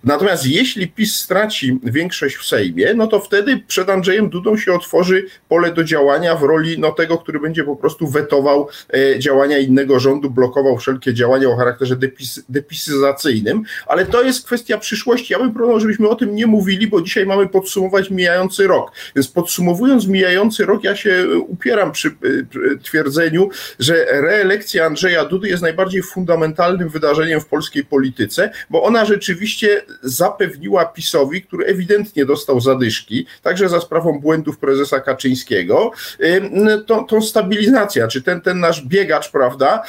Natomiast 0.03 0.45
jeśli 0.45 0.87
PiS 0.87 1.15
straci 1.15 1.79
większość 1.83 2.35
w 2.35 2.45
Sejmie, 2.45 2.93
no 2.93 3.07
to 3.07 3.19
wtedy 3.19 3.63
przed 3.67 3.89
Andrzejem 3.89 4.29
Dudą 4.29 4.57
się 4.57 4.73
otworzy 4.73 5.25
pole 5.49 5.71
do 5.71 5.83
działania 5.83 6.35
w 6.35 6.43
roli 6.43 6.79
no, 6.79 6.91
tego, 6.91 7.17
który 7.17 7.39
będzie 7.39 7.63
po 7.63 7.75
prostu 7.75 8.07
wetował 8.07 8.67
e, 8.93 9.19
działania 9.19 9.57
innego 9.57 9.99
rządu, 9.99 10.29
blokował 10.29 10.77
wszelkie 10.77 11.13
działania 11.13 11.49
o 11.49 11.55
charakterze 11.55 11.95
depis, 11.95 12.43
depisyzacyjnym, 12.49 13.63
ale 13.87 14.05
to 14.05 14.23
jest 14.23 14.45
kwestia 14.45 14.77
przyszłości. 14.77 15.33
Ja 15.33 15.39
bym 15.39 15.49
proponował, 15.49 15.79
żebyśmy 15.79 16.09
o 16.09 16.15
tym 16.15 16.35
nie 16.35 16.47
mówili, 16.47 16.87
bo 16.87 17.01
dzisiaj 17.01 17.25
mamy 17.25 17.47
podsumować 17.47 18.09
mijający 18.09 18.67
rok. 18.67 18.91
Więc 19.15 19.27
podsumowując 19.27 19.82
mijający 20.07 20.65
rok, 20.65 20.83
ja 20.83 20.95
się 20.95 21.27
upieram 21.47 21.91
przy 21.91 22.11
twierdzeniu, 22.83 23.49
że 23.79 24.05
reelekcja 24.11 24.85
Andrzeja 24.85 25.25
Dudy 25.25 25.49
jest 25.49 25.63
najbardziej 25.63 26.03
fundamentalnym 26.03 26.89
wydarzeniem 26.89 27.41
w 27.41 27.45
polskiej 27.45 27.85
polityce, 27.85 28.51
bo 28.69 28.83
ona 28.83 29.05
rzeczywiście 29.05 29.81
zapewniła 30.01 30.85
PiSowi, 30.85 31.41
który 31.41 31.65
ewidentnie 31.65 32.25
dostał 32.25 32.59
zadyszki, 32.59 33.25
także 33.41 33.69
za 33.69 33.81
sprawą 33.81 34.19
błędów 34.19 34.57
prezesa 34.57 34.99
Kaczyńskiego, 34.99 35.91
tą, 36.87 37.05
tą 37.05 37.21
stabilizację, 37.21 38.07
czy 38.07 38.21
ten, 38.21 38.41
ten 38.41 38.59
nasz 38.59 38.85
biegacz, 38.85 39.31
prawda, 39.31 39.83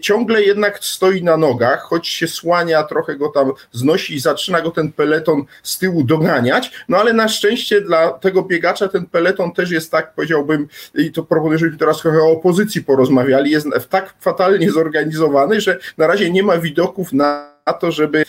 ciągle 0.00 0.42
jednak 0.42 0.78
stoi 0.84 1.22
na 1.22 1.36
nogach, 1.36 1.80
choć 1.80 2.08
się 2.08 2.28
słania, 2.28 2.82
trochę 2.82 3.16
go 3.16 3.28
tam 3.28 3.52
znosi 3.72 4.14
i 4.14 4.20
zaczyna 4.20 4.60
go 4.60 4.70
ten 4.70 4.92
peleton 4.92 5.44
z 5.62 5.78
tyłu 5.78 6.04
doganiać, 6.04 6.70
no 6.88 6.96
ale 6.96 7.12
na 7.12 7.28
szczęście 7.28 7.80
dla 7.80 8.12
tego 8.12 8.42
biegacza 8.42 8.88
ten 8.88 9.06
peleton 9.06 9.27
też 9.52 9.70
jest 9.70 9.90
tak, 9.90 10.14
powiedziałbym, 10.14 10.68
i 10.94 11.12
to 11.12 11.22
proponuję, 11.22 11.58
żebyśmy 11.58 11.78
teraz 11.78 12.00
trochę 12.00 12.18
o 12.18 12.32
opozycji 12.32 12.84
porozmawiali, 12.84 13.50
jest 13.50 13.66
tak 13.90 14.14
fatalnie 14.20 14.70
zorganizowany, 14.70 15.60
że 15.60 15.78
na 15.98 16.06
razie 16.06 16.30
nie 16.30 16.42
ma 16.42 16.58
widoków 16.58 17.12
na 17.12 17.57
to, 17.72 17.92
żeby, 17.92 18.24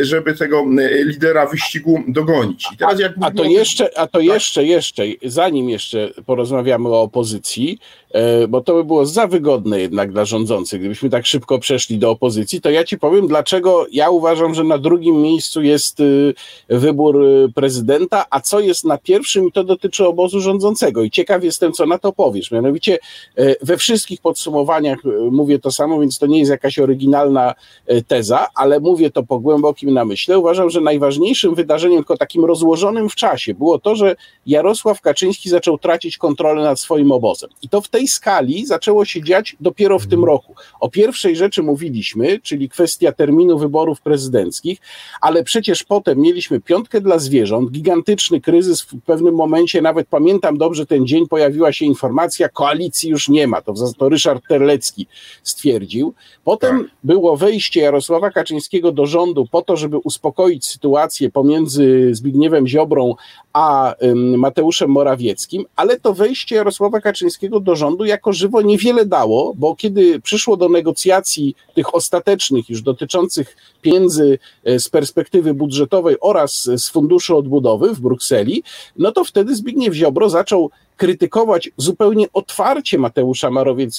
żeby 0.00 0.34
tego 0.34 0.64
lidera 1.04 1.46
wyścigu 1.46 2.02
dogonić. 2.08 2.68
I 2.72 2.76
teraz 2.76 3.00
jak 3.00 3.12
a, 3.20 3.30
to 3.30 3.44
jeszcze, 3.44 3.98
a 3.98 4.06
to 4.06 4.18
tak? 4.18 4.26
jeszcze, 4.26 4.64
jeszcze, 4.64 5.02
zanim 5.24 5.70
jeszcze 5.70 6.10
porozmawiamy 6.26 6.88
o 6.88 7.02
opozycji, 7.02 7.78
e, 8.10 8.48
bo 8.48 8.60
to 8.60 8.74
by 8.74 8.84
było 8.84 9.06
za 9.06 9.26
wygodne 9.26 9.80
jednak 9.80 10.12
dla 10.12 10.24
rządzących, 10.24 10.80
gdybyśmy 10.80 11.10
tak 11.10 11.26
szybko 11.26 11.58
przeszli 11.58 11.98
do 11.98 12.10
opozycji, 12.10 12.60
to 12.60 12.70
ja 12.70 12.84
ci 12.84 12.98
powiem, 12.98 13.26
dlaczego 13.26 13.86
ja 13.92 14.10
uważam, 14.10 14.54
że 14.54 14.64
na 14.64 14.78
drugim 14.78 15.22
miejscu 15.22 15.62
jest 15.62 16.00
y, 16.00 16.34
wybór 16.68 17.22
y, 17.22 17.52
prezydenta, 17.54 18.24
a 18.30 18.40
co 18.40 18.60
jest 18.60 18.84
na 18.84 18.98
pierwszym, 18.98 19.48
i 19.48 19.52
to 19.52 19.64
dotyczy 19.64 20.06
obozu 20.06 20.40
rządzącego. 20.40 21.02
I 21.02 21.10
ciekaw 21.10 21.44
jestem, 21.44 21.72
co 21.72 21.86
na 21.86 21.98
to 21.98 22.12
powiesz. 22.12 22.50
Mianowicie 22.50 22.98
e, 23.36 23.56
we 23.62 23.76
wszystkich 23.76 24.20
podsumowaniach 24.20 24.98
y, 25.04 25.30
mówię 25.30 25.58
to 25.58 25.72
samo, 25.72 26.00
więc 26.00 26.18
to 26.18 26.26
nie 26.26 26.38
jest 26.38 26.50
jakaś 26.50 26.78
oryginalna 26.78 27.54
e, 27.86 28.02
teza, 28.02 28.46
ale 28.54 28.80
mówię 28.82 29.10
to 29.10 29.22
po 29.22 29.38
głębokim 29.38 29.94
namyśle, 29.94 30.38
uważam, 30.38 30.70
że 30.70 30.80
najważniejszym 30.80 31.54
wydarzeniem, 31.54 31.98
tylko 31.98 32.16
takim 32.16 32.44
rozłożonym 32.44 33.08
w 33.08 33.14
czasie, 33.14 33.54
było 33.54 33.78
to, 33.78 33.96
że 33.96 34.16
Jarosław 34.46 35.00
Kaczyński 35.00 35.48
zaczął 35.48 35.78
tracić 35.78 36.18
kontrolę 36.18 36.62
nad 36.62 36.80
swoim 36.80 37.12
obozem. 37.12 37.50
I 37.62 37.68
to 37.68 37.80
w 37.80 37.88
tej 37.88 38.08
skali 38.08 38.66
zaczęło 38.66 39.04
się 39.04 39.22
dziać 39.22 39.56
dopiero 39.60 39.98
w 39.98 40.06
tym 40.06 40.18
mhm. 40.18 40.26
roku. 40.26 40.54
O 40.80 40.88
pierwszej 40.88 41.36
rzeczy 41.36 41.62
mówiliśmy, 41.62 42.40
czyli 42.40 42.68
kwestia 42.68 43.12
terminu 43.12 43.58
wyborów 43.58 44.00
prezydenckich, 44.00 44.78
ale 45.20 45.44
przecież 45.44 45.84
potem 45.84 46.20
mieliśmy 46.20 46.60
piątkę 46.60 47.00
dla 47.00 47.18
zwierząt, 47.18 47.70
gigantyczny 47.70 48.40
kryzys 48.40 48.82
w 48.82 49.00
pewnym 49.06 49.34
momencie, 49.34 49.82
nawet 49.82 50.08
pamiętam 50.08 50.58
dobrze 50.58 50.86
ten 50.86 51.06
dzień, 51.06 51.28
pojawiła 51.28 51.72
się 51.72 51.84
informacja, 51.84 52.48
koalicji 52.48 53.10
już 53.10 53.28
nie 53.28 53.46
ma, 53.46 53.62
to, 53.62 53.74
to 53.98 54.08
Ryszard 54.08 54.42
Terlecki 54.48 55.06
stwierdził. 55.42 56.14
Potem 56.44 56.78
tak. 56.78 56.90
było 57.04 57.36
wejście 57.36 57.80
Jarosława 57.80 58.30
Kaczyńskiego 58.30 58.71
do 58.80 59.06
rządu 59.06 59.46
po 59.50 59.62
to, 59.62 59.76
żeby 59.76 59.98
uspokoić 59.98 60.66
sytuację 60.66 61.30
pomiędzy 61.30 62.14
Zbigniewem 62.14 62.66
Ziobrą 62.66 63.14
a 63.52 63.94
Mateuszem 64.36 64.90
Morawieckim, 64.90 65.64
ale 65.76 66.00
to 66.00 66.14
wejście 66.14 66.56
Jarosława 66.56 67.00
Kaczyńskiego 67.00 67.60
do 67.60 67.76
rządu 67.76 68.04
jako 68.04 68.32
żywo 68.32 68.62
niewiele 68.62 69.06
dało, 69.06 69.52
bo 69.56 69.76
kiedy 69.76 70.20
przyszło 70.20 70.56
do 70.56 70.68
negocjacji 70.68 71.54
tych 71.74 71.94
ostatecznych, 71.94 72.70
już 72.70 72.82
dotyczących 72.82 73.56
pieniędzy 73.82 74.38
e, 74.64 74.78
z 74.78 74.88
perspektywy 74.88 75.54
budżetowej 75.54 76.16
oraz 76.20 76.62
z 76.64 76.88
Funduszu 76.88 77.36
Odbudowy 77.36 77.94
w 77.94 78.00
Brukseli, 78.00 78.62
no 78.96 79.12
to 79.12 79.24
wtedy 79.24 79.54
Zbigniew 79.56 79.94
Ziobro 79.94 80.30
zaczął 80.30 80.70
krytykować 80.96 81.70
zupełnie 81.76 82.26
otwarcie 82.32 82.98
Mateusza 82.98 83.50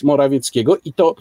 Morawieckiego 0.04 0.78
i 0.86 0.94
to 0.94 1.16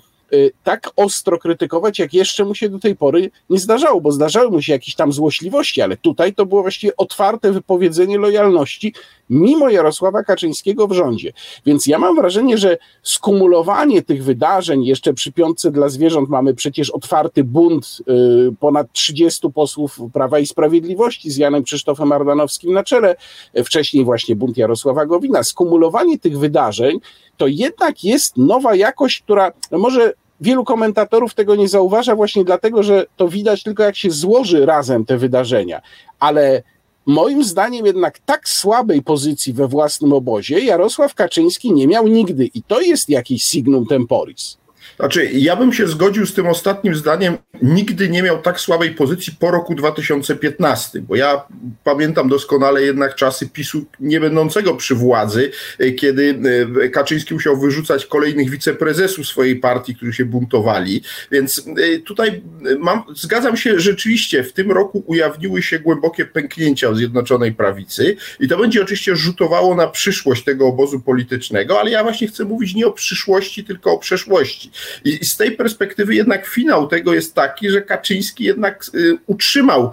tak 0.65 0.91
ostro 0.97 1.39
krytykować, 1.39 1.99
jak 1.99 2.15
jeszcze 2.15 2.45
mu 2.45 2.55
się 2.55 2.69
do 2.69 2.79
tej 2.79 2.97
pory 2.97 3.31
nie 3.51 3.59
zdarzało, 3.59 4.01
bo 4.01 4.13
zdarzały 4.13 4.51
mu 4.51 4.63
się 4.63 4.73
jakieś 4.73 4.95
tam 4.95 5.13
złośliwości, 5.13 5.83
ale 5.83 5.97
tutaj 5.97 6.35
to 6.35 6.47
było 6.47 6.63
właściwie 6.63 6.97
otwarte 6.97 7.53
wypowiedzenie 7.53 8.19
lojalności 8.19 8.95
mimo 9.31 9.69
Jarosława 9.69 10.23
Kaczyńskiego 10.23 10.89
w 10.89 10.93
rządzie. 10.93 11.33
Więc 11.67 11.87
ja 11.87 11.99
mam 11.99 12.17
wrażenie, 12.17 12.59
że 12.59 12.79
skumulowanie 13.03 14.03
tych 14.03 14.25
wydarzeń, 14.25 14.85
jeszcze 14.85 15.15
przy 15.15 15.33
piątce 15.33 15.71
dla 15.71 15.89
zwierząt 15.89 16.29
mamy 16.29 16.55
przecież 16.55 16.91
otwarty 16.91 17.45
bunt 17.45 17.99
y, 18.09 18.55
ponad 18.61 18.93
30 18.93 19.51
posłów 19.55 19.99
Prawa 20.13 20.39
i 20.39 20.47
Sprawiedliwości 20.47 21.31
z 21.31 21.37
Janem 21.37 21.63
Krzysztofem 21.63 22.13
Ardanowskim 22.13 22.73
na 22.73 22.85
czele, 22.85 23.17
wcześniej 23.65 24.05
właśnie 24.05 24.37
bunt 24.37 24.57
Jarosława 24.57 25.07
Gowina. 25.07 25.43
Skumulowanie 25.43 26.19
tych 26.19 26.39
wydarzeń 26.39 26.99
to 27.37 27.47
jednak 27.47 28.05
jest 28.05 28.37
nowa 28.37 28.75
jakość, 28.75 29.23
która 29.23 29.53
no 29.71 29.79
może 29.79 30.13
wielu 30.43 30.65
komentatorów 30.65 31.35
tego 31.35 31.57
nie 31.57 31.69
zauważa 31.69 32.17
właśnie 32.17 32.45
dlatego, 32.45 32.83
że 32.83 33.07
to 33.17 33.29
widać 33.29 33.63
tylko 33.63 33.83
jak 33.83 33.97
się 33.97 34.11
złoży 34.11 34.67
razem 34.67 35.05
te 35.05 35.19
wydarzenia. 35.19 35.83
Ale 36.19 36.63
moim 37.07 37.45
zdaniem 37.45 37.87
jednak 37.87 38.19
tak 38.19 38.49
słabej 38.49 39.03
pozycji 39.03 39.53
we 39.53 39.69
własnym 39.69 40.13
obozie 40.13 40.61
Jarosław 40.61 41.15
Kaczyński 41.15 41.73
nie 41.73 41.87
miał 41.87 42.09
nigdy 42.09 42.47
i 42.55 42.63
to 42.63 42.81
jest 42.81 43.09
jakiś 43.09 43.43
signum 43.43 43.87
temporis. 43.87 44.62
Znaczy, 44.97 45.31
ja 45.33 45.57
bym 45.57 45.73
się 45.73 45.87
zgodził 45.87 46.27
z 46.27 46.35
tym 46.35 46.47
ostatnim 46.47 46.95
zdaniem. 46.95 47.37
Nigdy 47.63 48.09
nie 48.09 48.23
miał 48.23 48.43
tak 48.43 48.61
słabej 48.61 48.91
pozycji 48.91 49.33
po 49.41 49.51
roku 49.51 49.75
2015, 49.75 51.01
bo 51.01 51.17
ja 51.17 51.43
pamiętam 51.85 52.29
doskonale 52.29 52.83
jednak 52.83 53.15
czasy 53.15 53.49
PiSu 53.49 53.85
nie 54.01 54.21
będącego 54.21 54.75
przy 54.75 54.95
władzy, 54.95 55.51
e, 55.79 55.91
kiedy 55.93 56.41
e, 56.85 56.89
Kaczyński 56.89 57.35
musiał 57.35 57.61
wyrzucać 57.61 58.07
kolejnych 58.07 58.51
wiceprezesów 58.51 59.27
swojej 59.27 59.57
partii, 59.57 59.95
którzy 59.95 60.13
się 60.13 60.25
buntowali. 60.25 61.03
Więc 61.31 61.69
e, 61.69 61.99
tutaj 61.99 62.43
mam, 62.79 63.03
zgadzam 63.15 63.57
się, 63.57 63.81
rzeczywiście 63.81 64.45
w 64.45 64.53
tym 64.53 64.73
roku 64.73 65.05
ujawniły 65.07 65.63
się 65.63 65.79
głębokie 65.79 66.25
pęknięcia 66.25 66.95
Zjednoczonej 66.95 67.53
Prawicy 67.53 68.17
i 68.41 68.49
to 68.49 68.59
będzie 68.59 68.83
oczywiście 68.83 69.17
rzutowało 69.17 69.75
na 69.75 69.87
przyszłość 69.87 70.45
tego 70.45 70.67
obozu 70.67 71.01
politycznego, 71.01 71.81
ale 71.81 71.91
ja 71.91 72.03
właśnie 72.03 72.29
chcę 72.29 72.45
mówić 72.45 72.75
nie 72.75 72.87
o 72.87 72.93
przyszłości, 72.93 73.65
tylko 73.65 73.93
o 73.93 73.99
przeszłości. 73.99 74.71
I 75.05 75.25
z 75.25 75.37
tej 75.37 75.53
perspektywy 75.53 76.15
jednak 76.15 76.47
finał 76.47 76.89
tego 76.89 77.15
jest 77.15 77.35
taki, 77.35 77.71
że 77.71 77.83
Kaczyński 77.83 78.45
jednak 78.45 78.85
y, 78.95 79.19
utrzymał 79.27 79.93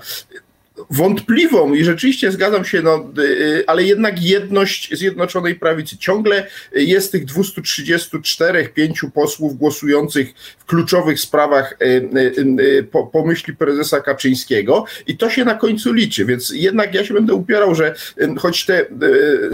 wątpliwą 0.90 1.74
i 1.74 1.84
rzeczywiście 1.84 2.32
zgadzam 2.32 2.66
się, 2.66 2.82
no, 2.82 3.12
y, 3.20 3.64
ale 3.68 3.84
jednak 3.84 4.24
jedność 4.24 4.98
Zjednoczonej 4.98 5.56
Prawicy. 5.56 5.98
Ciągle 5.98 6.48
jest 6.72 7.12
tych 7.12 7.26
234, 7.26 8.70
pięciu 8.70 9.12
posłów 9.12 9.58
głosujących 9.58 10.34
w 10.58 10.66
kluczowych 10.66 11.20
sprawach 11.20 11.78
y, 11.82 12.88
po, 12.92 13.08
po 13.08 13.26
myśli 13.26 13.56
prezesa 13.56 14.02
Kaczyńskiego 14.02 14.86
i 15.08 15.18
to 15.18 15.30
się 15.30 15.46
na 15.46 15.56
końcu 15.56 15.94
liczy, 15.94 16.26
więc 16.26 16.50
jednak 16.56 16.94
ja 16.94 17.06
się 17.06 17.14
będę 17.14 17.34
upierał, 17.34 17.76
że 17.76 17.96
choć 18.38 18.66
te 18.66 18.86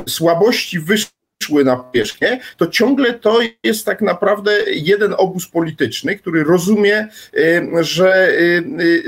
słabości 0.07 0.79
wyższe 0.79 1.14
szły 1.43 1.63
na 1.63 1.75
powierzchnię, 1.75 2.39
to 2.57 2.67
ciągle 2.67 3.13
to 3.13 3.39
jest 3.63 3.85
tak 3.85 4.01
naprawdę 4.01 4.59
jeden 4.67 5.15
obóz 5.17 5.47
polityczny, 5.47 6.15
który 6.15 6.43
rozumie, 6.43 7.07
że 7.81 8.31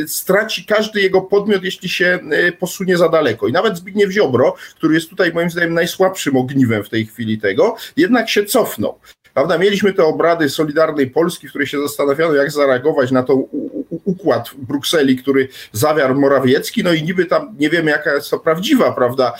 straci 0.07 0.65
każdy 0.65 1.01
jego 1.01 1.21
podmiot, 1.21 1.63
jeśli 1.63 1.89
się 1.89 2.19
posunie 2.59 2.97
za 2.97 3.09
daleko. 3.09 3.47
I 3.47 3.51
nawet 3.51 3.77
Zbigniew 3.77 4.11
Ziobro, 4.11 4.55
który 4.75 4.95
jest 4.95 5.09
tutaj 5.09 5.33
moim 5.33 5.49
zdaniem 5.49 5.73
najsłabszym 5.73 6.37
ogniwem 6.37 6.83
w 6.83 6.89
tej 6.89 7.05
chwili 7.05 7.37
tego, 7.37 7.75
jednak 7.97 8.29
się 8.29 8.45
cofnął. 8.45 8.99
Prawda? 9.33 9.57
Mieliśmy 9.57 9.93
te 9.93 10.03
obrady 10.03 10.49
Solidarnej 10.49 11.09
Polski, 11.09 11.47
w 11.47 11.49
której 11.49 11.67
się 11.67 11.81
zastanawiano, 11.81 12.33
jak 12.33 12.51
zareagować 12.51 13.11
na 13.11 13.23
tą 13.23 13.47
układ 14.07 14.49
w 14.49 14.55
Brukseli, 14.55 15.17
który 15.17 15.47
zawiarł 15.71 16.19
Morawiecki, 16.19 16.83
no 16.83 16.93
i 16.93 17.03
niby 17.03 17.25
tam 17.25 17.55
nie 17.59 17.69
wiemy, 17.69 17.91
jaka 17.91 18.13
jest 18.13 18.29
to 18.29 18.39
prawdziwa, 18.39 18.91
prawda, 18.91 19.33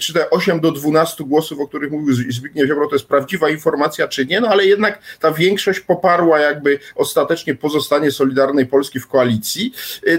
czy 0.00 0.12
te 0.12 0.30
8 0.30 0.60
do 0.60 0.72
12 0.72 1.24
głosów, 1.24 1.60
o 1.60 1.68
których 1.68 1.90
mówił 1.90 2.14
Zbigniew 2.14 2.68
Ziobro, 2.68 2.88
to 2.88 2.94
jest 2.94 3.06
prawdziwa 3.06 3.50
informacja, 3.50 4.08
czy 4.08 4.26
nie, 4.26 4.40
no 4.40 4.48
ale 4.48 4.66
jednak 4.66 4.98
ta 5.20 5.32
większość 5.32 5.80
poparła 5.80 6.38
jakby 6.38 6.78
ostatecznie 6.94 7.54
pozostanie 7.54 8.10
Solidarnej 8.10 8.66
Polski 8.66 9.00
w 9.00 9.06
koalicji, 9.06 9.72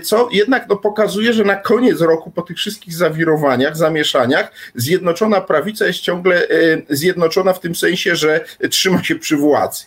co 0.03 0.29
jednak 0.31 0.65
no, 0.69 0.75
pokazuje, 0.75 1.33
że 1.33 1.43
na 1.43 1.55
koniec 1.55 2.01
roku, 2.01 2.31
po 2.31 2.41
tych 2.41 2.57
wszystkich 2.57 2.93
zawirowaniach, 2.93 3.77
zamieszaniach, 3.77 4.51
Zjednoczona 4.75 5.41
Prawica 5.41 5.87
jest 5.87 5.99
ciągle 5.99 6.47
zjednoczona 6.89 7.53
w 7.53 7.59
tym 7.59 7.75
sensie, 7.75 8.15
że 8.15 8.45
trzyma 8.69 9.03
się 9.03 9.15
przy 9.15 9.37
władzy. 9.37 9.83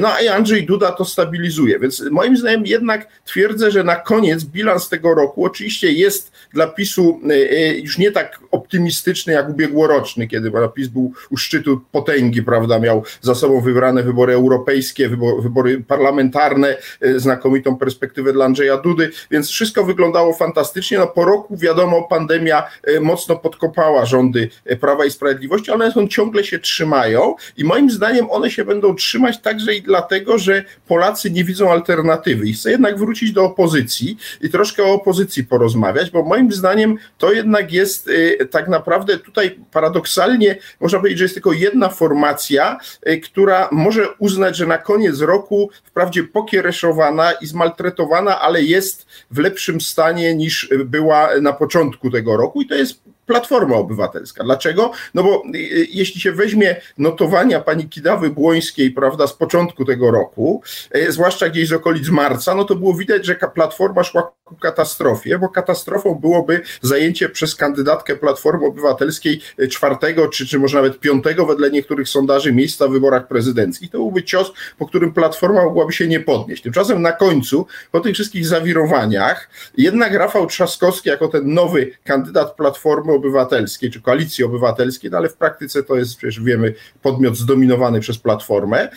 No 0.00 0.08
a 0.08 0.34
Andrzej 0.34 0.66
Duda 0.66 0.92
to 0.92 1.04
stabilizuje, 1.04 1.78
więc 1.78 2.02
moim 2.10 2.36
zdaniem 2.36 2.66
jednak 2.66 3.08
twierdzę, 3.34 3.70
że 3.70 3.84
na 3.84 3.96
koniec 3.96 4.44
bilans 4.44 4.88
tego 4.88 5.14
roku 5.14 5.44
oczywiście 5.44 5.92
jest 5.92 6.32
dla 6.52 6.66
PiSu 6.66 7.20
e, 7.24 7.32
e, 7.32 7.78
już 7.78 7.98
nie 7.98 8.12
tak 8.12 8.40
optymistyczny 8.50 9.32
jak 9.32 9.48
ubiegłoroczny, 9.48 10.28
kiedy 10.28 10.52
PiS 10.74 10.88
był 10.88 11.12
u 11.30 11.36
szczytu 11.36 11.80
potęgi, 11.92 12.42
prawda, 12.42 12.78
miał 12.78 13.02
za 13.20 13.34
sobą 13.34 13.60
wybrane 13.60 14.02
wybory 14.02 14.34
europejskie, 14.34 15.08
wybory, 15.38 15.84
parlamentarne, 15.88 16.76
e, 17.00 17.20
znakomitą 17.20 17.76
perspektywę 17.76 18.32
dla 18.32 18.44
Andrzeja 18.44 18.76
Dudy, 18.76 19.10
więc 19.30 19.48
wszystko 19.48 19.84
wyglądało 19.84 20.32
fantastycznie. 20.32 20.98
No 20.98 21.06
po 21.06 21.24
roku 21.24 21.56
wiadomo, 21.56 22.02
pandemia 22.02 22.62
mocno 23.00 23.36
podkopała 23.36 24.06
rządy 24.06 24.48
Prawa 24.80 25.04
i 25.04 25.10
Sprawiedliwości, 25.10 25.70
ale 25.70 25.94
one 25.94 26.08
ciągle 26.08 26.44
się 26.44 26.58
trzymają 26.58 27.34
i 27.56 27.64
moim 27.64 27.90
zdaniem 27.90 28.30
one 28.30 28.50
się 28.50 28.64
będą 28.64 28.94
trzymać 28.94 29.40
także 29.40 29.74
i 29.74 29.82
dlatego, 29.82 30.38
że 30.38 30.64
Polacy 30.88 31.30
nie 31.30 31.44
widzą 31.44 31.72
alternatywy 31.72 32.48
i 32.48 32.52
chcę 32.52 32.70
jednak 32.70 32.98
wrócić 32.98 33.23
do 33.32 33.44
opozycji 33.44 34.16
i 34.40 34.50
troszkę 34.50 34.84
o 34.84 34.92
opozycji 34.92 35.44
porozmawiać, 35.44 36.10
bo 36.10 36.22
moim 36.22 36.52
zdaniem 36.52 36.98
to 37.18 37.32
jednak 37.32 37.72
jest 37.72 38.08
y, 38.08 38.48
tak 38.50 38.68
naprawdę 38.68 39.18
tutaj 39.18 39.58
paradoksalnie 39.72 40.56
można 40.80 40.98
powiedzieć, 40.98 41.18
że 41.18 41.24
jest 41.24 41.34
tylko 41.34 41.52
jedna 41.52 41.88
formacja, 41.88 42.78
y, 43.08 43.20
która 43.20 43.68
może 43.72 44.08
uznać, 44.18 44.56
że 44.56 44.66
na 44.66 44.78
koniec 44.78 45.20
roku 45.20 45.70
wprawdzie 45.84 46.24
pokiereszowana 46.24 47.32
i 47.32 47.46
zmaltretowana, 47.46 48.40
ale 48.40 48.62
jest 48.62 49.06
w 49.30 49.38
lepszym 49.38 49.80
stanie 49.80 50.34
niż 50.34 50.68
była 50.84 51.40
na 51.40 51.52
początku 51.52 52.10
tego 52.10 52.36
roku 52.36 52.62
i 52.62 52.66
to 52.66 52.74
jest 52.74 53.13
Platforma 53.26 53.76
Obywatelska. 53.76 54.44
Dlaczego? 54.44 54.92
No 55.14 55.22
bo 55.22 55.42
y, 55.54 55.58
y, 55.58 55.86
jeśli 55.90 56.20
się 56.20 56.32
weźmie 56.32 56.76
notowania 56.98 57.60
pani 57.60 57.88
Kidawy 57.88 58.30
Błońskiej, 58.30 58.90
prawda, 58.90 59.26
z 59.26 59.32
początku 59.32 59.84
tego 59.84 60.10
roku, 60.10 60.62
y, 60.96 61.12
zwłaszcza 61.12 61.48
gdzieś 61.48 61.68
z 61.68 61.72
okolic 61.72 62.08
marca, 62.08 62.54
no 62.54 62.64
to 62.64 62.74
było 62.74 62.94
widać, 62.94 63.26
że 63.26 63.34
Platforma 63.54 64.04
szła 64.04 64.32
ku 64.44 64.56
katastrofie, 64.56 65.38
bo 65.38 65.48
katastrofą 65.48 66.14
byłoby 66.14 66.60
zajęcie 66.82 67.28
przez 67.28 67.54
kandydatkę 67.56 68.16
Platformy 68.16 68.66
Obywatelskiej 68.66 69.40
czwartego, 69.70 70.28
czy, 70.28 70.46
czy 70.46 70.58
może 70.58 70.76
nawet 70.76 71.00
piątego 71.00 71.46
wedle 71.46 71.70
niektórych 71.70 72.08
sondaży 72.08 72.52
miejsca 72.52 72.88
w 72.88 72.90
wyborach 72.90 73.28
prezydenckich. 73.28 73.90
To 73.90 73.98
byłby 73.98 74.22
cios, 74.22 74.52
po 74.78 74.86
którym 74.86 75.12
Platforma 75.12 75.64
mogłaby 75.64 75.92
się 75.92 76.08
nie 76.08 76.20
podnieść. 76.20 76.62
Tymczasem 76.62 77.02
na 77.02 77.12
końcu, 77.12 77.66
po 77.90 78.00
tych 78.00 78.14
wszystkich 78.14 78.46
zawirowaniach, 78.46 79.48
jednak 79.76 80.14
Rafał 80.14 80.46
Trzaskowski 80.46 81.08
jako 81.08 81.28
ten 81.28 81.54
nowy 81.54 81.90
kandydat 82.04 82.56
Platformy 82.56 83.13
Obywatelskiej 83.14 83.90
czy 83.90 84.00
Koalicji 84.00 84.44
Obywatelskiej, 84.44 85.10
no 85.10 85.18
ale 85.18 85.28
w 85.28 85.36
praktyce 85.36 85.82
to 85.82 85.96
jest, 85.96 86.16
przecież 86.16 86.40
wiemy, 86.40 86.74
podmiot 87.02 87.36
zdominowany 87.36 88.00
przez 88.00 88.18
Platformę, 88.18 88.88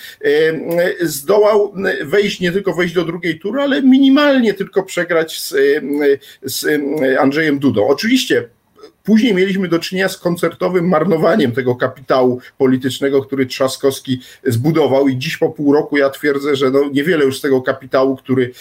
zdołał 1.01 1.73
wejść, 2.05 2.39
nie 2.39 2.51
tylko 2.51 2.73
wejść 2.73 2.93
do 2.93 3.05
drugiej 3.05 3.39
tury, 3.39 3.61
ale 3.61 3.81
minimalnie 3.81 4.53
tylko 4.53 4.83
przegrać 4.83 5.41
z, 5.41 5.55
z 6.43 6.81
Andrzejem 7.19 7.59
Dudą. 7.59 7.87
Oczywiście 7.87 8.49
Później 9.07 9.33
mieliśmy 9.33 9.67
do 9.67 9.79
czynienia 9.79 10.09
z 10.09 10.17
koncertowym 10.17 10.87
marnowaniem 10.87 11.51
tego 11.51 11.75
kapitału 11.75 12.41
politycznego, 12.57 13.21
który 13.21 13.45
Trzaskowski 13.45 14.21
zbudował 14.43 15.07
i 15.07 15.17
dziś 15.17 15.37
po 15.37 15.49
pół 15.49 15.73
roku 15.73 15.97
ja 15.97 16.09
twierdzę, 16.09 16.55
że 16.55 16.71
no 16.71 16.89
niewiele 16.93 17.25
już 17.25 17.37
z 17.37 17.41
tego 17.41 17.61
kapitału, 17.61 18.17
który 18.17 18.51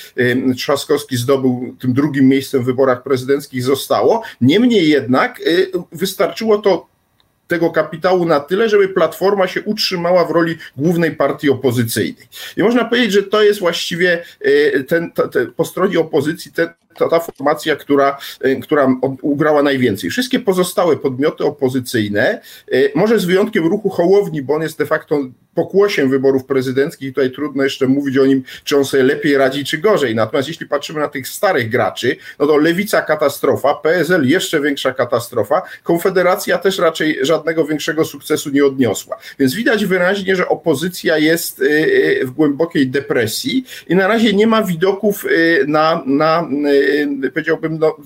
Trzaskowski 0.56 1.16
zdobył 1.16 1.76
tym 1.80 1.92
drugim 1.92 2.28
miejscem 2.28 2.62
w 2.62 2.64
wyborach 2.64 3.02
prezydenckich 3.02 3.62
zostało. 3.62 4.22
Niemniej 4.40 4.88
jednak 4.88 5.40
y, 5.40 5.70
wystarczyło 5.92 6.58
to 6.58 6.86
tego 7.48 7.70
kapitału 7.70 8.24
na 8.24 8.40
tyle, 8.40 8.68
żeby 8.68 8.88
Platforma 8.88 9.46
się 9.46 9.62
utrzymała 9.62 10.24
w 10.24 10.30
roli 10.30 10.56
głównej 10.76 11.16
partii 11.16 11.50
opozycyjnej. 11.50 12.26
I 12.56 12.62
można 12.62 12.84
powiedzieć, 12.84 13.12
że 13.12 13.22
to 13.22 13.42
jest 13.42 13.60
właściwie 13.60 14.22
y, 14.46 14.84
ten, 14.88 15.12
ten 15.32 15.52
po 15.56 15.64
stronie 15.64 16.00
opozycji 16.00 16.52
ten, 16.52 16.68
ta, 16.98 17.08
ta 17.08 17.20
formacja, 17.20 17.76
która, 17.76 18.18
y, 18.46 18.60
która 18.60 18.96
ugrała 19.22 19.62
najwięcej. 19.62 20.10
Wszystkie 20.10 20.40
pozostałe 20.40 20.96
podmioty 20.96 21.44
opozycyjne, 21.44 22.40
y, 22.74 22.92
może 22.94 23.18
z 23.18 23.24
wyjątkiem 23.24 23.66
ruchu 23.66 23.88
Hołowni, 23.88 24.42
bo 24.42 24.54
on 24.54 24.62
jest 24.62 24.78
de 24.78 24.86
facto 24.86 25.20
pokłosiem 25.56 26.10
wyborów 26.10 26.44
prezydenckich, 26.44 27.14
tutaj 27.14 27.30
trudno 27.30 27.64
jeszcze 27.64 27.86
mówić 27.86 28.18
o 28.18 28.26
nim, 28.26 28.42
czy 28.64 28.76
on 28.76 28.84
sobie 28.84 29.02
lepiej 29.02 29.36
radzi, 29.36 29.64
czy 29.64 29.78
gorzej. 29.78 30.14
Natomiast 30.14 30.48
jeśli 30.48 30.66
patrzymy 30.66 31.00
na 31.00 31.08
tych 31.08 31.28
starych 31.28 31.70
graczy, 31.70 32.16
no 32.38 32.46
to 32.46 32.56
Lewica 32.56 33.02
katastrofa, 33.02 33.74
PSL 33.74 34.28
jeszcze 34.28 34.60
większa 34.60 34.92
katastrofa, 34.92 35.62
Konfederacja 35.82 36.58
też 36.58 36.78
raczej 36.78 37.18
żadnego 37.22 37.64
większego 37.64 38.04
sukcesu 38.04 38.50
nie 38.50 38.64
odniosła. 38.64 39.16
Więc 39.38 39.54
widać 39.54 39.86
wyraźnie, 39.86 40.36
że 40.36 40.48
opozycja 40.48 41.18
jest 41.18 41.60
y, 41.60 42.20
w 42.24 42.30
głębokiej 42.30 42.88
depresji 42.88 43.64
i 43.88 43.94
na 43.94 44.08
razie 44.08 44.32
nie 44.32 44.46
ma 44.46 44.62
widoków 44.62 45.24
na, 45.66 46.02
na 46.06 46.48
Y, 47.24 47.30
powiedziałbym, 47.30 47.78
no, 47.78 47.96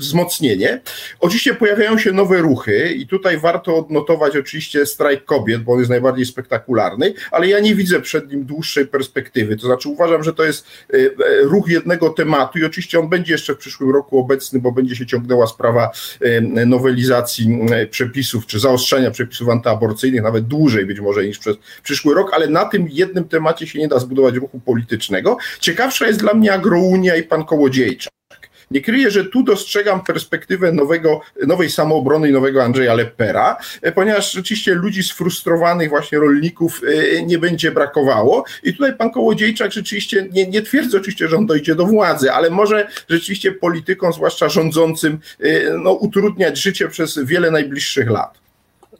wzmocnienie. 0.00 0.80
Oczywiście 1.20 1.54
pojawiają 1.54 1.98
się 1.98 2.12
nowe 2.12 2.38
ruchy 2.38 2.92
i 2.96 3.06
tutaj 3.06 3.38
warto 3.38 3.76
odnotować 3.76 4.36
oczywiście 4.36 4.86
strajk 4.86 5.24
kobiet, 5.24 5.62
bo 5.62 5.72
on 5.72 5.78
jest 5.78 5.90
najbardziej 5.90 6.26
spektakularny, 6.26 7.14
ale 7.30 7.48
ja 7.48 7.60
nie 7.60 7.74
widzę 7.74 8.00
przed 8.00 8.32
nim 8.32 8.44
dłuższej 8.44 8.86
perspektywy. 8.86 9.56
To 9.56 9.66
znaczy 9.66 9.88
uważam, 9.88 10.24
że 10.24 10.32
to 10.32 10.44
jest 10.44 10.66
y, 10.94 10.96
y, 10.96 11.14
ruch 11.42 11.68
jednego 11.68 12.10
tematu 12.10 12.58
i 12.58 12.64
oczywiście 12.64 13.00
on 13.00 13.08
będzie 13.08 13.32
jeszcze 13.32 13.54
w 13.54 13.58
przyszłym 13.58 13.90
roku 13.90 14.18
obecny, 14.18 14.60
bo 14.60 14.72
będzie 14.72 14.96
się 14.96 15.06
ciągnęła 15.06 15.46
sprawa 15.46 15.90
nowelizacji 16.66 17.60
przepisów 17.90 18.46
czy 18.46 18.60
zaostrzenia 18.60 19.10
przepisów 19.10 19.48
antyaborcyjnych, 19.48 20.22
nawet 20.22 20.46
dłużej 20.46 20.86
być 20.86 21.00
może 21.00 21.24
niż 21.26 21.38
przez 21.38 21.56
przyszły 21.82 22.14
rok, 22.14 22.30
ale 22.32 22.46
na 22.46 22.64
tym 22.64 22.88
jednym 22.90 23.24
temacie 23.24 23.66
się 23.66 23.78
nie 23.78 23.88
da 23.88 23.98
zbudować 23.98 24.34
ruchu 24.34 24.60
politycznego. 24.60 25.36
Ciekawsza 25.60 26.06
jest 26.06 26.20
dla 26.20 26.34
mnie 26.34 26.52
Agrounia 26.52 27.16
i 27.16 27.22
pan 27.22 27.44
Kołodziejczak. 27.44 28.19
Nie 28.70 28.80
kryję, 28.80 29.10
że 29.10 29.24
tu 29.24 29.42
dostrzegam 29.42 30.04
perspektywę 30.04 30.72
nowego, 30.72 31.20
nowej 31.46 31.70
samoobrony 31.70 32.28
i 32.28 32.32
nowego 32.32 32.64
Andrzeja 32.64 32.94
Lepera, 32.94 33.56
e, 33.82 33.92
ponieważ 33.92 34.32
rzeczywiście 34.32 34.74
ludzi 34.74 35.02
sfrustrowanych 35.02 35.88
właśnie 35.88 36.18
rolników 36.18 36.80
e, 37.16 37.22
nie 37.22 37.38
będzie 37.38 37.70
brakowało. 37.72 38.44
I 38.62 38.72
tutaj 38.72 38.96
pan 38.96 39.10
Kołodziejczak 39.10 39.72
rzeczywiście, 39.72 40.28
nie, 40.32 40.46
nie 40.46 40.62
twierdzę 40.62 40.98
oczywiście, 40.98 41.28
że 41.28 41.36
on 41.36 41.46
dojdzie 41.46 41.74
do 41.74 41.86
władzy, 41.86 42.32
ale 42.32 42.50
może 42.50 42.88
rzeczywiście 43.08 43.52
politykom, 43.52 44.12
zwłaszcza 44.12 44.48
rządzącym, 44.48 45.18
e, 45.40 45.48
no, 45.78 45.92
utrudniać 45.92 46.58
życie 46.58 46.88
przez 46.88 47.18
wiele 47.18 47.50
najbliższych 47.50 48.10
lat. 48.10 48.39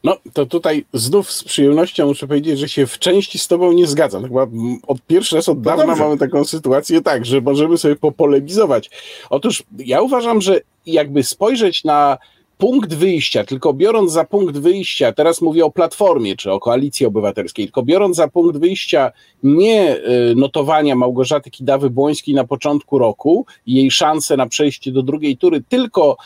No, 0.04 0.16
to 0.32 0.46
tutaj 0.46 0.84
znów 0.92 1.32
z 1.32 1.44
przyjemnością 1.44 2.06
muszę 2.06 2.26
powiedzieć, 2.26 2.58
że 2.58 2.68
się 2.68 2.86
w 2.86 2.98
części 2.98 3.38
z 3.38 3.48
tobą 3.48 3.72
nie 3.72 3.86
zgadzam. 3.86 4.22
Chyba 4.22 4.46
od 4.86 5.02
pierwszy 5.06 5.36
raz 5.36 5.48
od 5.48 5.58
no 5.58 5.64
dawna 5.64 5.96
mamy 5.96 6.18
taką 6.18 6.44
sytuację 6.44 7.02
tak, 7.02 7.26
że 7.26 7.40
możemy 7.40 7.78
sobie 7.78 7.96
popolemizować. 7.96 8.90
Otóż 9.30 9.62
ja 9.78 10.02
uważam, 10.02 10.40
że 10.40 10.60
jakby 10.86 11.22
spojrzeć 11.22 11.84
na 11.84 12.18
punkt 12.58 12.94
wyjścia, 12.94 13.44
tylko 13.44 13.72
biorąc 13.72 14.12
za 14.12 14.24
punkt 14.24 14.58
wyjścia, 14.58 15.12
teraz 15.12 15.40
mówię 15.40 15.64
o 15.64 15.70
Platformie 15.70 16.36
czy 16.36 16.52
o 16.52 16.60
Koalicji 16.60 17.06
Obywatelskiej, 17.06 17.66
tylko 17.66 17.82
biorąc 17.82 18.16
za 18.16 18.28
punkt 18.28 18.58
wyjścia 18.58 19.12
nie 19.42 19.96
y, 19.96 20.34
notowania 20.36 20.96
Małgorzaty 20.96 21.50
Kidawy-Błońskiej 21.50 22.34
na 22.34 22.44
początku 22.44 22.98
roku 22.98 23.46
i 23.66 23.74
jej 23.74 23.90
szanse 23.90 24.36
na 24.36 24.46
przejście 24.46 24.92
do 24.92 25.02
drugiej 25.02 25.36
tury, 25.36 25.62
tylko 25.68 26.16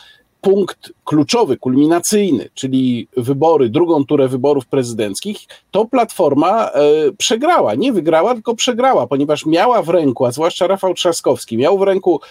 punkt 0.45 0.93
kluczowy, 1.03 1.57
kulminacyjny, 1.57 2.49
czyli 2.53 3.07
wybory, 3.17 3.69
drugą 3.69 4.05
turę 4.05 4.27
wyborów 4.27 4.65
prezydenckich, 4.65 5.37
to 5.71 5.85
Platforma 5.85 6.69
e, 6.69 6.71
przegrała. 7.17 7.75
Nie 7.75 7.93
wygrała, 7.93 8.33
tylko 8.33 8.55
przegrała, 8.55 9.07
ponieważ 9.07 9.45
miała 9.45 9.81
w 9.81 9.89
ręku, 9.89 10.25
a 10.25 10.31
zwłaszcza 10.31 10.67
Rafał 10.67 10.93
Trzaskowski, 10.93 11.57
miał 11.57 11.77
w 11.77 11.81
ręku 11.81 12.21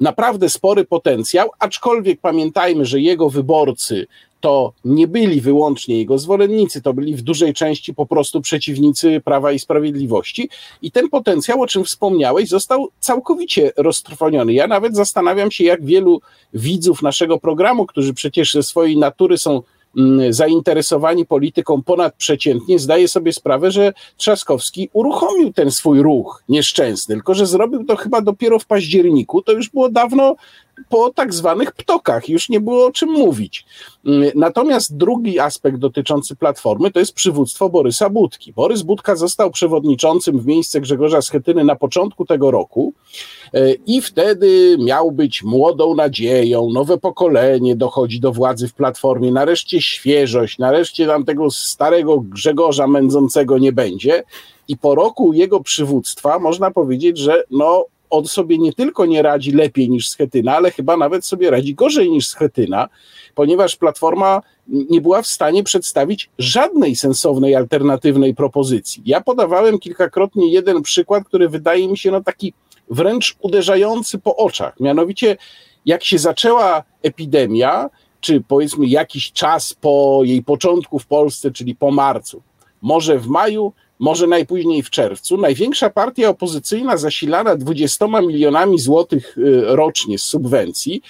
naprawdę 0.00 0.48
spory 0.48 0.84
potencjał, 0.84 1.50
aczkolwiek 1.58 2.20
pamiętajmy, 2.20 2.84
że 2.84 3.00
jego 3.00 3.30
wyborcy 3.30 4.06
to 4.44 4.72
nie 4.84 5.08
byli 5.08 5.40
wyłącznie 5.40 5.98
jego 5.98 6.18
zwolennicy, 6.18 6.82
to 6.82 6.94
byli 6.94 7.16
w 7.16 7.22
dużej 7.22 7.54
części 7.54 7.94
po 7.94 8.06
prostu 8.06 8.40
przeciwnicy 8.40 9.20
Prawa 9.24 9.52
i 9.52 9.58
Sprawiedliwości. 9.58 10.48
I 10.82 10.90
ten 10.90 11.08
potencjał, 11.08 11.62
o 11.62 11.66
czym 11.66 11.84
wspomniałeś, 11.84 12.48
został 12.48 12.88
całkowicie 13.00 13.72
roztrwoniony. 13.76 14.52
Ja 14.52 14.66
nawet 14.66 14.96
zastanawiam 14.96 15.50
się, 15.50 15.64
jak 15.64 15.84
wielu 15.84 16.20
widzów 16.54 17.02
naszego 17.02 17.38
programu, 17.38 17.86
którzy 17.86 18.14
przecież 18.14 18.52
ze 18.52 18.62
swojej 18.62 18.98
natury 18.98 19.38
są 19.38 19.62
mm, 19.96 20.32
zainteresowani 20.32 21.26
polityką 21.26 21.82
ponadprzeciętnie, 21.82 22.78
zdaje 22.78 23.08
sobie 23.08 23.32
sprawę, 23.32 23.70
że 23.70 23.92
Trzaskowski 24.16 24.88
uruchomił 24.92 25.52
ten 25.52 25.70
swój 25.70 26.02
ruch 26.02 26.42
nieszczęsny, 26.48 27.14
tylko 27.14 27.34
że 27.34 27.46
zrobił 27.46 27.84
to 27.84 27.96
chyba 27.96 28.20
dopiero 28.20 28.58
w 28.58 28.66
październiku, 28.66 29.42
to 29.42 29.52
już 29.52 29.70
było 29.70 29.88
dawno 29.88 30.36
po 30.88 31.10
tak 31.10 31.34
zwanych 31.34 31.72
ptokach, 31.72 32.28
już 32.28 32.48
nie 32.48 32.60
było 32.60 32.86
o 32.86 32.92
czym 32.92 33.10
mówić. 33.10 33.64
Mm, 34.06 34.30
natomiast 34.34 34.96
drugi 34.96 35.38
aspekt 35.38 35.76
dotyczący 35.78 36.36
Platformy 36.36 36.90
to 36.90 36.98
jest 36.98 37.12
przywództwo 37.12 37.68
Borysa 37.68 38.10
Budki. 38.10 38.52
Borys 38.52 38.82
Budka 38.82 39.16
został 39.16 39.50
przewodniczącym 39.50 40.38
w 40.38 40.46
miejsce 40.46 40.80
Grzegorza 40.80 41.22
Schetyny 41.22 41.64
na 41.64 41.76
początku 41.76 42.24
tego 42.24 42.50
roku 42.50 42.92
e, 43.54 43.72
i 43.72 44.02
wtedy 44.02 44.76
miał 44.80 45.12
być 45.12 45.42
młodą 45.42 45.94
nadzieją, 45.94 46.70
nowe 46.70 46.98
pokolenie 46.98 47.76
dochodzi 47.76 48.20
do 48.20 48.32
władzy 48.32 48.68
w 48.68 48.74
Platformie, 48.74 49.32
nareszcie 49.32 49.82
świeżość, 49.82 50.58
nareszcie 50.58 51.06
tam 51.06 51.24
tego 51.24 51.50
starego 51.50 52.20
Grzegorza 52.20 52.86
mędzącego 52.86 53.58
nie 53.58 53.72
będzie. 53.72 54.22
I 54.68 54.76
po 54.76 54.94
roku 54.94 55.32
jego 55.32 55.60
przywództwa 55.60 56.38
można 56.38 56.70
powiedzieć, 56.70 57.18
że 57.18 57.44
no, 57.50 57.86
on 58.14 58.26
sobie 58.26 58.58
nie 58.58 58.72
tylko 58.72 59.06
nie 59.06 59.22
radzi 59.22 59.52
lepiej 59.52 59.90
niż 59.90 60.08
Schetyna, 60.08 60.56
ale 60.56 60.70
chyba 60.70 60.96
nawet 60.96 61.26
sobie 61.26 61.50
radzi 61.50 61.74
gorzej 61.74 62.10
niż 62.10 62.28
Schetyna, 62.28 62.88
ponieważ 63.34 63.76
Platforma 63.76 64.42
nie 64.68 65.00
była 65.00 65.22
w 65.22 65.26
stanie 65.26 65.62
przedstawić 65.62 66.30
żadnej 66.38 66.96
sensownej, 66.96 67.54
alternatywnej 67.54 68.34
propozycji. 68.34 69.02
Ja 69.06 69.20
podawałem 69.20 69.78
kilkakrotnie 69.78 70.52
jeden 70.52 70.82
przykład, 70.82 71.24
który 71.24 71.48
wydaje 71.48 71.88
mi 71.88 71.98
się 71.98 72.10
no 72.10 72.22
taki 72.22 72.52
wręcz 72.90 73.36
uderzający 73.40 74.18
po 74.18 74.36
oczach. 74.36 74.80
Mianowicie, 74.80 75.36
jak 75.86 76.04
się 76.04 76.18
zaczęła 76.18 76.82
epidemia, 77.02 77.90
czy 78.20 78.40
powiedzmy 78.48 78.86
jakiś 78.86 79.32
czas 79.32 79.74
po 79.74 80.20
jej 80.24 80.42
początku 80.42 80.98
w 80.98 81.06
Polsce, 81.06 81.50
czyli 81.50 81.74
po 81.74 81.90
marcu, 81.90 82.42
może 82.82 83.18
w 83.18 83.26
maju, 83.26 83.72
może 83.98 84.26
najpóźniej 84.26 84.82
w 84.82 84.90
czerwcu, 84.90 85.36
największa 85.36 85.90
partia 85.90 86.28
opozycyjna 86.28 86.96
zasilana 86.96 87.56
20 87.56 88.06
milionami 88.06 88.78
złotych 88.78 89.38
y, 89.38 89.62
rocznie 89.64 90.18
z 90.18 90.22
subwencji 90.22 91.02